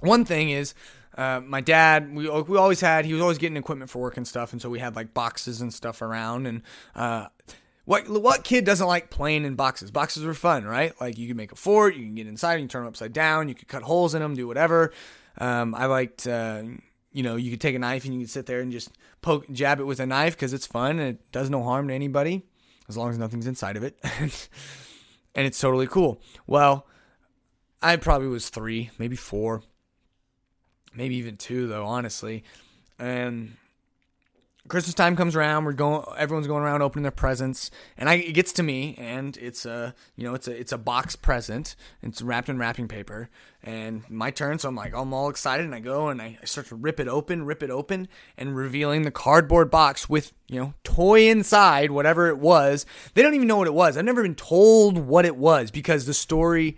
one 0.00 0.24
thing 0.24 0.50
is, 0.50 0.74
uh, 1.16 1.40
my 1.44 1.60
dad, 1.60 2.14
we 2.14 2.28
we 2.28 2.58
always 2.58 2.80
had. 2.80 3.04
He 3.06 3.12
was 3.12 3.22
always 3.22 3.38
getting 3.38 3.56
equipment 3.56 3.90
for 3.90 4.00
work 4.00 4.16
and 4.16 4.28
stuff, 4.28 4.52
and 4.52 4.60
so 4.60 4.68
we 4.68 4.78
had 4.78 4.96
like 4.96 5.14
boxes 5.14 5.60
and 5.60 5.72
stuff 5.72 6.02
around. 6.02 6.46
And 6.46 6.62
uh, 6.94 7.28
what 7.86 8.08
what 8.08 8.44
kid 8.44 8.64
doesn't 8.64 8.86
like 8.86 9.08
playing 9.08 9.44
in 9.44 9.54
boxes? 9.54 9.90
Boxes 9.90 10.24
were 10.24 10.34
fun, 10.34 10.64
right? 10.64 10.92
Like 11.00 11.16
you 11.16 11.26
can 11.26 11.36
make 11.36 11.52
a 11.52 11.56
fort, 11.56 11.96
you 11.96 12.04
can 12.04 12.14
get 12.14 12.26
inside, 12.26 12.54
you 12.54 12.60
can 12.60 12.68
turn 12.68 12.82
them 12.82 12.88
upside 12.88 13.12
down, 13.12 13.48
you 13.48 13.54
could 13.54 13.68
cut 13.68 13.82
holes 13.82 14.14
in 14.14 14.20
them, 14.20 14.34
do 14.34 14.46
whatever. 14.46 14.92
Um, 15.38 15.74
I 15.74 15.86
liked, 15.86 16.26
uh, 16.26 16.62
you 17.12 17.22
know, 17.22 17.36
you 17.36 17.50
could 17.50 17.60
take 17.60 17.74
a 17.74 17.78
knife 17.78 18.04
and 18.04 18.14
you 18.14 18.20
could 18.20 18.30
sit 18.30 18.46
there 18.46 18.60
and 18.60 18.72
just 18.72 18.90
poke, 19.22 19.48
jab 19.50 19.80
it 19.80 19.84
with 19.84 20.00
a 20.00 20.06
knife 20.06 20.34
because 20.34 20.52
it's 20.52 20.66
fun 20.66 20.98
and 20.98 21.16
it 21.16 21.32
does 21.32 21.48
no 21.48 21.62
harm 21.62 21.88
to 21.88 21.94
anybody 21.94 22.42
as 22.88 22.96
long 22.96 23.10
as 23.10 23.18
nothing's 23.18 23.46
inside 23.46 23.76
of 23.76 23.82
it, 23.82 23.98
and 24.20 25.46
it's 25.46 25.58
totally 25.58 25.86
cool. 25.86 26.20
Well, 26.46 26.86
I 27.82 27.96
probably 27.96 28.28
was 28.28 28.48
three, 28.48 28.90
maybe 28.98 29.16
four 29.16 29.62
maybe 30.96 31.16
even 31.16 31.36
two 31.36 31.66
though, 31.66 31.84
honestly. 31.84 32.44
And 32.98 33.56
Christmas 34.68 34.94
time 34.94 35.16
comes 35.16 35.36
around, 35.36 35.64
we're 35.64 35.72
going, 35.72 36.04
everyone's 36.16 36.46
going 36.46 36.62
around 36.62 36.82
opening 36.82 37.02
their 37.02 37.12
presents, 37.12 37.70
and 37.96 38.08
I, 38.08 38.14
it 38.14 38.32
gets 38.32 38.52
to 38.54 38.62
me, 38.62 38.96
and 38.98 39.36
it's 39.36 39.64
a, 39.64 39.94
you 40.16 40.24
know, 40.24 40.34
it's 40.34 40.48
a, 40.48 40.58
it's 40.58 40.72
a 40.72 40.78
box 40.78 41.14
present, 41.14 41.76
it's 42.02 42.20
wrapped 42.20 42.48
in 42.48 42.58
wrapping 42.58 42.88
paper, 42.88 43.28
and 43.62 44.08
my 44.10 44.30
turn, 44.30 44.58
so 44.58 44.68
I'm 44.68 44.74
like, 44.74 44.94
I'm 44.94 45.12
all 45.12 45.28
excited, 45.28 45.64
and 45.64 45.74
I 45.74 45.80
go 45.80 46.08
and 46.08 46.20
I, 46.20 46.38
I 46.42 46.44
start 46.46 46.66
to 46.68 46.74
rip 46.74 46.98
it 46.98 47.06
open, 47.06 47.44
rip 47.44 47.62
it 47.62 47.70
open, 47.70 48.08
and 48.36 48.56
revealing 48.56 49.02
the 49.02 49.10
cardboard 49.10 49.70
box 49.70 50.08
with, 50.08 50.32
you 50.48 50.60
know, 50.60 50.74
toy 50.82 51.28
inside, 51.28 51.90
whatever 51.90 52.28
it 52.28 52.38
was. 52.38 52.86
They 53.14 53.22
don't 53.22 53.34
even 53.34 53.48
know 53.48 53.58
what 53.58 53.68
it 53.68 53.74
was. 53.74 53.96
I've 53.96 54.04
never 54.04 54.22
been 54.22 54.34
told 54.34 54.98
what 54.98 55.24
it 55.24 55.36
was 55.36 55.70
because 55.70 56.06
the 56.06 56.14
story 56.14 56.76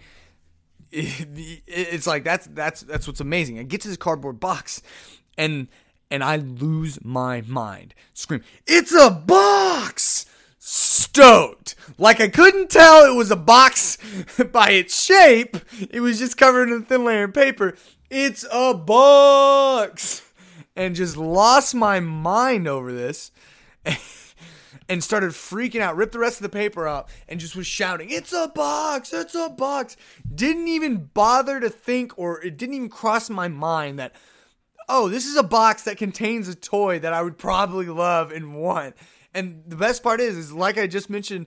it's 0.90 2.06
like 2.06 2.24
that's 2.24 2.46
that's 2.48 2.80
that's 2.82 3.06
what's 3.06 3.20
amazing. 3.20 3.58
I 3.58 3.62
get 3.62 3.80
to 3.82 3.88
this 3.88 3.96
cardboard 3.96 4.40
box, 4.40 4.82
and 5.36 5.68
and 6.10 6.24
I 6.24 6.36
lose 6.36 7.04
my 7.04 7.42
mind. 7.42 7.94
Scream! 8.14 8.42
It's 8.66 8.94
a 8.94 9.10
box! 9.10 10.26
Stoked! 10.58 11.74
Like 11.98 12.20
I 12.20 12.28
couldn't 12.28 12.70
tell 12.70 13.10
it 13.10 13.16
was 13.16 13.30
a 13.30 13.36
box 13.36 13.98
by 14.52 14.70
its 14.70 15.02
shape. 15.04 15.56
It 15.90 16.00
was 16.00 16.18
just 16.18 16.36
covered 16.36 16.68
in 16.68 16.82
a 16.82 16.84
thin 16.84 17.04
layer 17.04 17.24
of 17.24 17.34
paper. 17.34 17.76
It's 18.10 18.46
a 18.50 18.74
box! 18.74 20.22
And 20.74 20.94
just 20.94 21.16
lost 21.16 21.74
my 21.74 22.00
mind 22.00 22.68
over 22.68 22.92
this. 22.92 23.32
and 24.88 25.04
started 25.04 25.30
freaking 25.30 25.80
out, 25.80 25.96
ripped 25.96 26.12
the 26.12 26.18
rest 26.18 26.38
of 26.38 26.42
the 26.42 26.48
paper 26.48 26.88
up, 26.88 27.10
and 27.28 27.40
just 27.40 27.54
was 27.54 27.66
shouting, 27.66 28.10
It's 28.10 28.32
a 28.32 28.48
box! 28.54 29.12
It's 29.12 29.34
a 29.34 29.50
box! 29.50 29.96
Didn't 30.34 30.68
even 30.68 31.10
bother 31.12 31.60
to 31.60 31.68
think, 31.68 32.18
or 32.18 32.42
it 32.42 32.56
didn't 32.56 32.74
even 32.74 32.88
cross 32.88 33.28
my 33.28 33.48
mind 33.48 33.98
that, 33.98 34.14
oh, 34.88 35.08
this 35.08 35.26
is 35.26 35.36
a 35.36 35.42
box 35.42 35.82
that 35.82 35.98
contains 35.98 36.48
a 36.48 36.54
toy 36.54 36.98
that 36.98 37.12
I 37.12 37.22
would 37.22 37.36
probably 37.36 37.86
love 37.86 38.32
and 38.32 38.54
want. 38.54 38.96
And 39.34 39.62
the 39.66 39.76
best 39.76 40.02
part 40.02 40.20
is, 40.20 40.36
is 40.36 40.52
like 40.52 40.78
I 40.78 40.86
just 40.86 41.10
mentioned, 41.10 41.46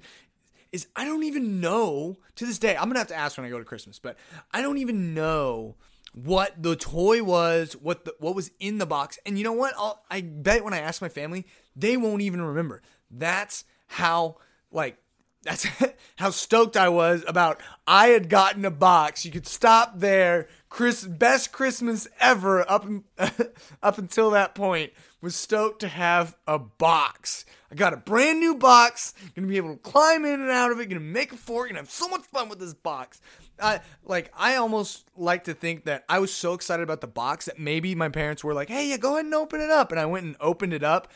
is 0.71 0.87
I 0.95 1.05
don't 1.05 1.23
even 1.23 1.59
know 1.59 2.17
to 2.35 2.45
this 2.45 2.59
day. 2.59 2.77
I'm 2.77 2.87
gonna 2.87 2.99
have 2.99 3.07
to 3.07 3.15
ask 3.15 3.37
when 3.37 3.45
I 3.45 3.49
go 3.49 3.59
to 3.59 3.65
Christmas, 3.65 3.99
but 3.99 4.17
I 4.51 4.61
don't 4.61 4.77
even 4.77 5.13
know 5.13 5.75
what 6.13 6.61
the 6.61 6.75
toy 6.75 7.23
was, 7.23 7.73
what 7.73 8.05
the, 8.05 8.13
what 8.19 8.35
was 8.35 8.51
in 8.59 8.77
the 8.77 8.85
box. 8.85 9.17
And 9.25 9.37
you 9.37 9.43
know 9.43 9.53
what? 9.53 9.73
I'll, 9.77 10.03
I 10.09 10.21
bet 10.21 10.63
when 10.63 10.73
I 10.73 10.79
ask 10.79 11.01
my 11.01 11.09
family, 11.09 11.45
they 11.75 11.97
won't 11.97 12.21
even 12.21 12.41
remember. 12.41 12.81
That's 13.11 13.65
how 13.87 14.37
like 14.71 14.97
that's 15.43 15.67
how 16.17 16.29
stoked 16.29 16.77
I 16.77 16.89
was 16.89 17.23
about 17.27 17.61
I 17.87 18.07
had 18.07 18.29
gotten 18.29 18.65
a 18.65 18.71
box. 18.71 19.25
You 19.25 19.31
could 19.31 19.47
stop 19.47 19.99
there. 19.99 20.47
Chris 20.69 21.03
best 21.03 21.51
Christmas 21.51 22.07
ever 22.19 22.69
up 22.69 22.85
up 23.83 23.97
until 23.97 24.31
that 24.31 24.55
point 24.55 24.93
was 25.21 25.35
stoked 25.35 25.81
to 25.81 25.87
have 25.87 26.35
a 26.47 26.57
box. 26.57 27.45
I 27.71 27.75
got 27.75 27.93
a 27.93 27.97
brand 27.97 28.39
new 28.39 28.55
box. 28.55 29.13
Gonna 29.35 29.47
be 29.47 29.57
able 29.57 29.73
to 29.73 29.79
climb 29.79 30.25
in 30.25 30.41
and 30.41 30.49
out 30.49 30.71
of 30.71 30.79
it. 30.79 30.87
Gonna 30.87 30.99
make 30.99 31.31
a 31.31 31.37
fort. 31.37 31.69
Gonna 31.69 31.79
have 31.79 31.89
so 31.89 32.07
much 32.07 32.21
fun 32.25 32.49
with 32.49 32.59
this 32.59 32.73
box. 32.73 33.21
I 33.61 33.81
like. 34.03 34.31
I 34.37 34.55
almost 34.55 35.07
like 35.15 35.45
to 35.45 35.53
think 35.53 35.85
that 35.85 36.03
I 36.09 36.19
was 36.19 36.33
so 36.33 36.53
excited 36.53 36.83
about 36.83 37.01
the 37.01 37.07
box 37.07 37.45
that 37.45 37.59
maybe 37.59 37.93
my 37.95 38.09
parents 38.09 38.43
were 38.43 38.53
like, 38.53 38.69
"Hey, 38.69 38.89
yeah, 38.89 38.97
go 38.97 39.13
ahead 39.13 39.25
and 39.25 39.33
open 39.33 39.61
it 39.61 39.69
up." 39.69 39.91
And 39.91 39.99
I 39.99 40.05
went 40.05 40.25
and 40.25 40.35
opened 40.39 40.73
it 40.73 40.83
up, 40.83 41.09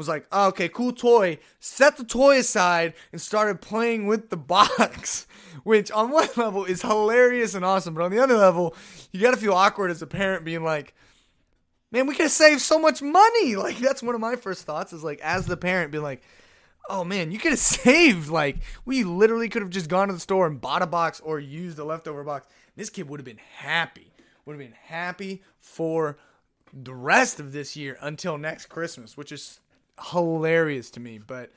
was 0.00 0.08
like, 0.08 0.26
oh, 0.32 0.48
okay, 0.48 0.68
cool 0.68 0.92
toy, 0.92 1.38
set 1.58 1.96
the 1.96 2.04
toy 2.04 2.38
aside 2.38 2.94
and 3.12 3.20
started 3.20 3.60
playing 3.60 4.06
with 4.06 4.30
the 4.30 4.36
box, 4.36 5.26
which 5.62 5.90
on 5.90 6.10
one 6.10 6.28
level 6.36 6.64
is 6.64 6.82
hilarious 6.82 7.54
and 7.54 7.64
awesome, 7.64 7.94
but 7.94 8.02
on 8.02 8.10
the 8.10 8.22
other 8.22 8.36
level, 8.36 8.74
you 9.12 9.20
gotta 9.20 9.36
feel 9.36 9.52
awkward 9.52 9.90
as 9.90 10.00
a 10.00 10.06
parent 10.06 10.44
being 10.44 10.64
like, 10.64 10.94
man, 11.92 12.06
we 12.06 12.14
could 12.14 12.24
have 12.24 12.32
saved 12.32 12.62
so 12.62 12.78
much 12.78 13.02
money. 13.02 13.56
Like, 13.56 13.78
that's 13.78 14.02
one 14.02 14.14
of 14.14 14.20
my 14.20 14.36
first 14.36 14.64
thoughts 14.64 14.92
is 14.92 15.04
like, 15.04 15.20
as 15.20 15.44
the 15.44 15.56
parent, 15.56 15.92
being 15.92 16.02
like, 16.02 16.22
oh 16.88 17.04
man, 17.04 17.30
you 17.30 17.38
could 17.38 17.52
have 17.52 17.58
saved. 17.58 18.30
Like, 18.30 18.56
we 18.86 19.04
literally 19.04 19.50
could 19.50 19.60
have 19.60 19.70
just 19.70 19.90
gone 19.90 20.08
to 20.08 20.14
the 20.14 20.20
store 20.20 20.46
and 20.46 20.60
bought 20.60 20.82
a 20.82 20.86
box 20.86 21.20
or 21.20 21.38
used 21.38 21.78
a 21.78 21.84
leftover 21.84 22.24
box. 22.24 22.48
This 22.74 22.88
kid 22.88 23.08
would 23.08 23.20
have 23.20 23.26
been 23.26 23.40
happy 23.56 24.10
would 24.44 24.60
have 24.60 24.70
been 24.70 24.78
happy 24.82 25.42
for 25.60 26.18
the 26.72 26.94
rest 26.94 27.40
of 27.40 27.52
this 27.52 27.76
year 27.76 27.96
until 28.00 28.38
next 28.38 28.66
Christmas, 28.66 29.16
which 29.16 29.32
is 29.32 29.60
hilarious 30.02 30.90
to 30.92 31.00
me. 31.00 31.18
But 31.18 31.50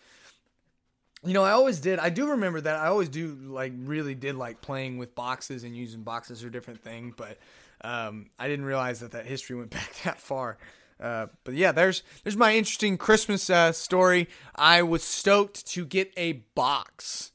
you 1.25 1.34
know, 1.34 1.43
I 1.43 1.51
always 1.51 1.79
did. 1.79 1.99
I 1.99 2.10
do 2.10 2.32
remember 2.32 2.60
that. 2.62 2.75
I 2.79 2.88
always 2.88 3.10
do 3.10 3.38
like 3.41 3.73
really 3.77 4.15
did 4.15 4.36
like 4.36 4.62
playing 4.62 4.97
with 4.97 5.15
boxes 5.15 5.63
and 5.63 5.75
using 5.75 6.03
boxes 6.03 6.43
or 6.43 6.49
different 6.49 6.84
things. 6.84 7.13
But 7.15 7.38
um, 7.82 8.29
I 8.38 8.47
didn't 8.47 8.65
realize 8.65 8.99
that 8.99 9.12
that 9.12 9.25
history 9.25 9.56
went 9.56 9.69
back 9.71 9.93
that 10.03 10.19
far. 10.19 10.58
Uh, 10.99 11.27
but 11.43 11.53
yeah, 11.53 11.71
there's 11.71 12.03
there's 12.23 12.38
my 12.38 12.56
interesting 12.56 12.97
Christmas 12.97 13.49
uh, 13.49 13.71
story. 13.71 14.27
I 14.56 14.84
was 14.84 15.03
stoked 15.03 15.65
to 15.67 15.86
get 15.86 16.12
a 16.15 16.34
box 16.56 17.32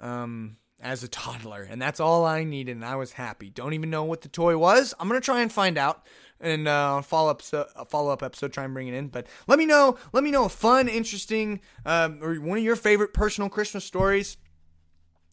um, 0.00 0.56
as 0.80 1.02
a 1.02 1.08
toddler, 1.08 1.66
and 1.68 1.80
that's 1.80 2.00
all 2.00 2.24
I 2.24 2.44
needed, 2.44 2.76
and 2.76 2.84
I 2.84 2.96
was 2.96 3.12
happy. 3.12 3.50
Don't 3.50 3.74
even 3.74 3.90
know 3.90 4.04
what 4.04 4.22
the 4.22 4.28
toy 4.28 4.56
was. 4.56 4.94
I'm 4.98 5.08
gonna 5.08 5.20
try 5.20 5.40
and 5.40 5.52
find 5.52 5.78
out 5.78 6.04
and 6.42 6.66
uh, 6.68 7.00
follow 7.00 7.30
up 7.30 7.42
a 7.52 7.84
follow 7.86 8.10
up 8.10 8.22
episode. 8.22 8.52
Try 8.52 8.64
and 8.64 8.74
bring 8.74 8.88
it 8.88 8.94
in. 8.94 9.08
But 9.08 9.26
let 9.46 9.58
me 9.58 9.64
know. 9.64 9.96
Let 10.12 10.24
me 10.24 10.30
know 10.30 10.44
a 10.44 10.50
fun, 10.50 10.88
interesting, 10.88 11.60
um, 11.86 12.18
or 12.20 12.34
one 12.34 12.58
of 12.58 12.64
your 12.64 12.76
favorite 12.76 13.14
personal 13.14 13.48
Christmas 13.48 13.84
stories. 13.84 14.36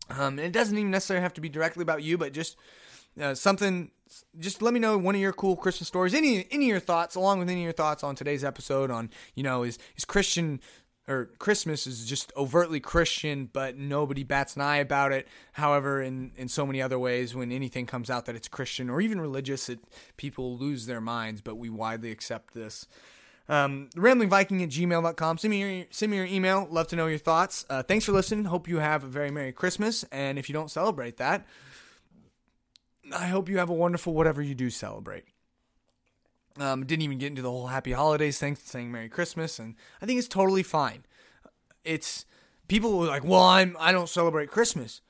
Um, 0.10 0.40
it 0.40 0.54
doesn't 0.54 0.78
even 0.78 0.92
necessarily 0.92 1.22
have 1.22 1.34
to 1.34 1.42
be 1.42 1.50
directly 1.50 1.82
about 1.82 2.04
you, 2.04 2.18
but 2.18 2.32
just 2.32 2.56
uh, 3.20 3.34
something. 3.34 3.92
Just 4.40 4.62
let 4.62 4.74
me 4.74 4.80
know 4.80 4.98
one 4.98 5.16
of 5.16 5.22
your 5.22 5.34
cool 5.34 5.56
Christmas 5.56 5.88
stories. 5.88 6.14
Any 6.14 6.48
any 6.52 6.66
of 6.66 6.70
your 6.70 6.80
thoughts, 6.80 7.16
along 7.16 7.40
with 7.40 7.50
any 7.50 7.62
of 7.62 7.64
your 7.64 7.74
thoughts 7.74 8.04
on 8.04 8.16
today's 8.16 8.44
episode 8.44 8.92
on 8.92 9.10
you 9.36 9.44
know 9.44 9.64
is 9.64 9.78
is 9.98 10.06
Christian 10.06 10.62
or 11.10 11.32
Christmas 11.40 11.88
is 11.88 12.06
just 12.06 12.32
overtly 12.38 12.80
Christian, 12.80 13.50
but 13.52 13.76
nobody 13.76 14.24
bats 14.24 14.56
an 14.56 14.62
eye 14.62 14.78
about 14.78 15.12
it. 15.12 15.28
However, 15.54 16.02
in, 16.02 16.32
in 16.38 16.48
so 16.48 16.66
many 16.68 16.82
other 16.82 17.00
ways, 17.00 17.34
when 17.34 17.52
anything 17.52 17.88
comes 17.88 18.12
out 18.12 18.28
that 18.28 18.36
it's 18.36 18.48
Christian 18.48 18.90
or 18.90 19.02
even 19.02 19.20
religious, 19.20 19.70
it, 19.70 19.80
people 20.18 20.56
lose 20.56 20.86
their 20.86 21.02
minds, 21.02 21.42
but 21.42 21.56
we 21.56 21.70
widely 21.70 22.12
accept 22.12 22.54
this. 22.54 22.88
Um, 23.50 23.90
ramblingviking 23.96 24.62
at 24.62 24.70
gmail.com. 24.70 25.38
Send 25.40 25.50
me, 25.50 25.60
your, 25.60 25.86
send 25.90 26.12
me 26.12 26.18
your 26.18 26.28
email. 26.28 26.68
Love 26.70 26.88
to 26.90 26.96
know 26.96 27.08
your 27.08 27.18
thoughts. 27.18 27.66
Uh, 27.68 27.82
thanks 27.82 28.06
for 28.06 28.12
listening. 28.12 28.46
Hope 28.46 28.68
you 28.68 28.78
have 28.78 29.04
a 29.04 29.08
very 29.08 29.32
Merry 29.32 29.52
Christmas. 29.52 30.06
And 30.12 30.38
if 30.38 30.48
you 30.48 30.54
don't 30.54 30.70
celebrate 30.70 31.18
that, 31.18 31.48
I 33.12 33.26
hope 33.26 33.50
you 33.50 33.58
have 33.58 33.72
a 33.72 33.74
wonderful 33.74 34.14
whatever 34.14 34.44
you 34.44 34.54
do 34.54 34.70
celebrate. 34.70 35.24
Um, 36.60 36.86
didn't 36.86 37.04
even 37.04 37.18
get 37.18 37.28
into 37.28 37.42
the 37.42 37.50
whole 37.50 37.68
happy 37.68 37.94
holidays 37.94 38.38
thing, 38.38 38.56
saying 38.56 38.92
Merry 38.92 39.10
Christmas, 39.10 39.60
and 39.60 39.76
I 40.02 40.06
think 40.06 40.20
it's 40.20 40.28
totally 40.28 40.64
fine. 40.64 41.06
It's 41.84 42.26
people 42.68 42.92
like, 43.06 43.24
"Well, 43.24 43.44
I'm 43.44 43.78
I 43.80 43.92
don't 43.92 44.10
celebrate 44.10 44.52
Christmas." 44.52 45.02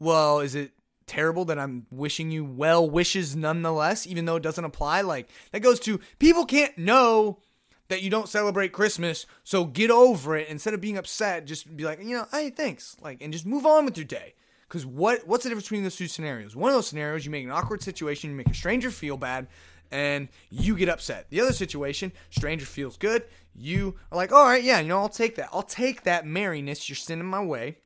Well, 0.00 0.40
is 0.40 0.54
it 0.54 0.72
terrible 1.06 1.44
that 1.46 1.58
I'm 1.58 1.86
wishing 1.90 2.30
you 2.30 2.44
well 2.44 2.88
wishes 2.88 3.34
nonetheless, 3.34 4.06
even 4.06 4.24
though 4.24 4.36
it 4.36 4.42
doesn't 4.42 4.64
apply? 4.64 5.02
Like 5.02 5.28
that 5.52 5.60
goes 5.60 5.80
to 5.80 6.00
people 6.18 6.44
can't 6.44 6.76
know 6.76 7.38
that 7.88 8.02
you 8.02 8.10
don't 8.10 8.28
celebrate 8.28 8.72
Christmas, 8.72 9.26
so 9.44 9.64
get 9.64 9.90
over 9.90 10.36
it. 10.36 10.48
Instead 10.48 10.74
of 10.74 10.80
being 10.80 10.98
upset, 10.98 11.46
just 11.46 11.74
be 11.76 11.84
like, 11.84 11.98
you 12.00 12.16
know, 12.16 12.26
hey, 12.30 12.50
thanks, 12.50 12.96
like, 13.00 13.22
and 13.22 13.32
just 13.32 13.46
move 13.46 13.66
on 13.66 13.84
with 13.84 13.96
your 13.96 14.04
day. 14.04 14.34
Because 14.68 14.84
what 14.84 15.26
what's 15.26 15.44
the 15.44 15.50
difference 15.50 15.66
between 15.66 15.82
those 15.82 15.96
two 15.96 16.08
scenarios? 16.08 16.54
One 16.54 16.70
of 16.70 16.74
those 16.74 16.88
scenarios, 16.88 17.24
you 17.24 17.30
make 17.30 17.44
an 17.44 17.50
awkward 17.50 17.82
situation, 17.82 18.30
you 18.30 18.36
make 18.36 18.50
a 18.50 18.54
stranger 18.54 18.90
feel 18.90 19.16
bad, 19.16 19.48
and 19.90 20.28
you 20.50 20.76
get 20.76 20.88
upset. 20.88 21.26
The 21.30 21.40
other 21.40 21.52
situation, 21.52 22.12
stranger 22.30 22.66
feels 22.66 22.96
good, 22.96 23.24
you 23.54 23.96
are 24.12 24.16
like, 24.16 24.32
all 24.32 24.44
right, 24.44 24.62
yeah, 24.62 24.80
you 24.80 24.88
know, 24.88 24.98
I'll 24.98 25.08
take 25.08 25.36
that. 25.36 25.48
I'll 25.52 25.62
take 25.62 26.02
that 26.02 26.26
merriness 26.26 26.88
you're 26.88 26.96
sending 26.96 27.26
my 27.26 27.42
way, 27.42 27.78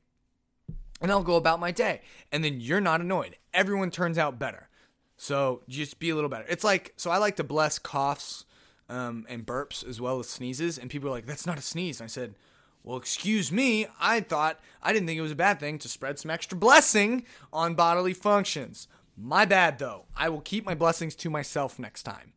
and 1.01 1.11
I'll 1.11 1.23
go 1.23 1.35
about 1.35 1.59
my 1.59 1.71
day. 1.71 2.01
And 2.31 2.43
then 2.43 2.59
you're 2.59 2.81
not 2.81 3.01
annoyed. 3.01 3.37
Everyone 3.53 3.89
turns 3.89 4.17
out 4.17 4.37
better. 4.37 4.69
So 5.15 5.61
just 5.69 5.99
be 5.99 6.09
a 6.09 6.15
little 6.15 6.29
better. 6.29 6.45
It's 6.49 6.63
like, 6.63 6.93
so 6.97 7.09
I 7.11 7.17
like 7.17 7.37
to 7.37 7.43
bless 7.43 7.79
coughs 7.79 8.45
um, 8.89 9.25
and 9.29 9.45
burps 9.45 9.87
as 9.87 10.01
well 10.01 10.19
as 10.19 10.27
sneezes, 10.27 10.77
and 10.77 10.89
people 10.89 11.07
are 11.07 11.13
like, 11.13 11.25
that's 11.25 11.45
not 11.45 11.57
a 11.57 11.61
sneeze. 11.61 12.01
And 12.01 12.05
I 12.05 12.09
said, 12.09 12.35
well, 12.83 12.97
excuse 12.97 13.51
me, 13.51 13.87
I 13.99 14.19
thought, 14.19 14.59
I 14.81 14.91
didn't 14.91 15.07
think 15.07 15.17
it 15.17 15.21
was 15.21 15.31
a 15.31 15.35
bad 15.35 15.59
thing 15.59 15.79
to 15.79 15.87
spread 15.87 16.19
some 16.19 16.29
extra 16.29 16.57
blessing 16.57 17.25
on 17.51 17.75
bodily 17.75 18.13
functions. 18.13 18.87
My 19.17 19.45
bad, 19.45 19.79
though. 19.79 20.05
I 20.17 20.29
will 20.29 20.41
keep 20.41 20.65
my 20.65 20.75
blessings 20.75 21.15
to 21.17 21.29
myself 21.29 21.79
next 21.79 22.03
time. 22.03 22.33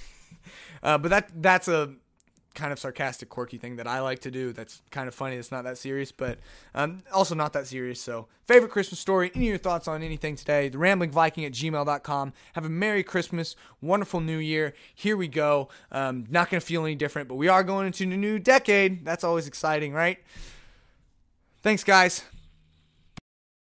uh, 0.82 0.98
but 0.98 1.08
that 1.08 1.42
that's 1.42 1.68
a 1.68 1.94
kind 2.54 2.72
of 2.72 2.78
sarcastic, 2.78 3.28
quirky 3.28 3.58
thing 3.58 3.76
that 3.76 3.86
I 3.86 4.00
like 4.00 4.20
to 4.20 4.30
do. 4.30 4.52
That's 4.52 4.82
kind 4.90 5.08
of 5.08 5.14
funny. 5.14 5.36
It's 5.36 5.50
not 5.50 5.64
that 5.64 5.78
serious, 5.78 6.12
but 6.12 6.38
um, 6.74 7.02
also 7.12 7.34
not 7.34 7.52
that 7.54 7.66
serious. 7.66 8.00
So, 8.00 8.28
favorite 8.46 8.70
Christmas 8.70 9.00
story? 9.00 9.30
Any 9.34 9.46
of 9.46 9.50
your 9.50 9.58
thoughts 9.58 9.88
on 9.88 10.02
anything 10.02 10.36
today? 10.36 10.68
The 10.68 10.78
Rambling 10.78 11.10
Viking 11.10 11.44
at 11.44 11.52
gmail.com. 11.52 12.32
Have 12.54 12.64
a 12.64 12.68
Merry 12.68 13.02
Christmas, 13.02 13.56
wonderful 13.80 14.20
New 14.20 14.38
Year. 14.38 14.74
Here 14.94 15.16
we 15.16 15.28
go. 15.28 15.68
Um, 15.90 16.26
not 16.30 16.50
going 16.50 16.60
to 16.60 16.66
feel 16.66 16.84
any 16.84 16.94
different, 16.94 17.28
but 17.28 17.36
we 17.36 17.48
are 17.48 17.64
going 17.64 17.86
into 17.86 18.04
a 18.04 18.16
new 18.16 18.38
decade. 18.38 19.04
That's 19.04 19.24
always 19.24 19.46
exciting, 19.46 19.92
right? 19.92 20.18
Thanks, 21.62 21.84
guys. 21.84 22.24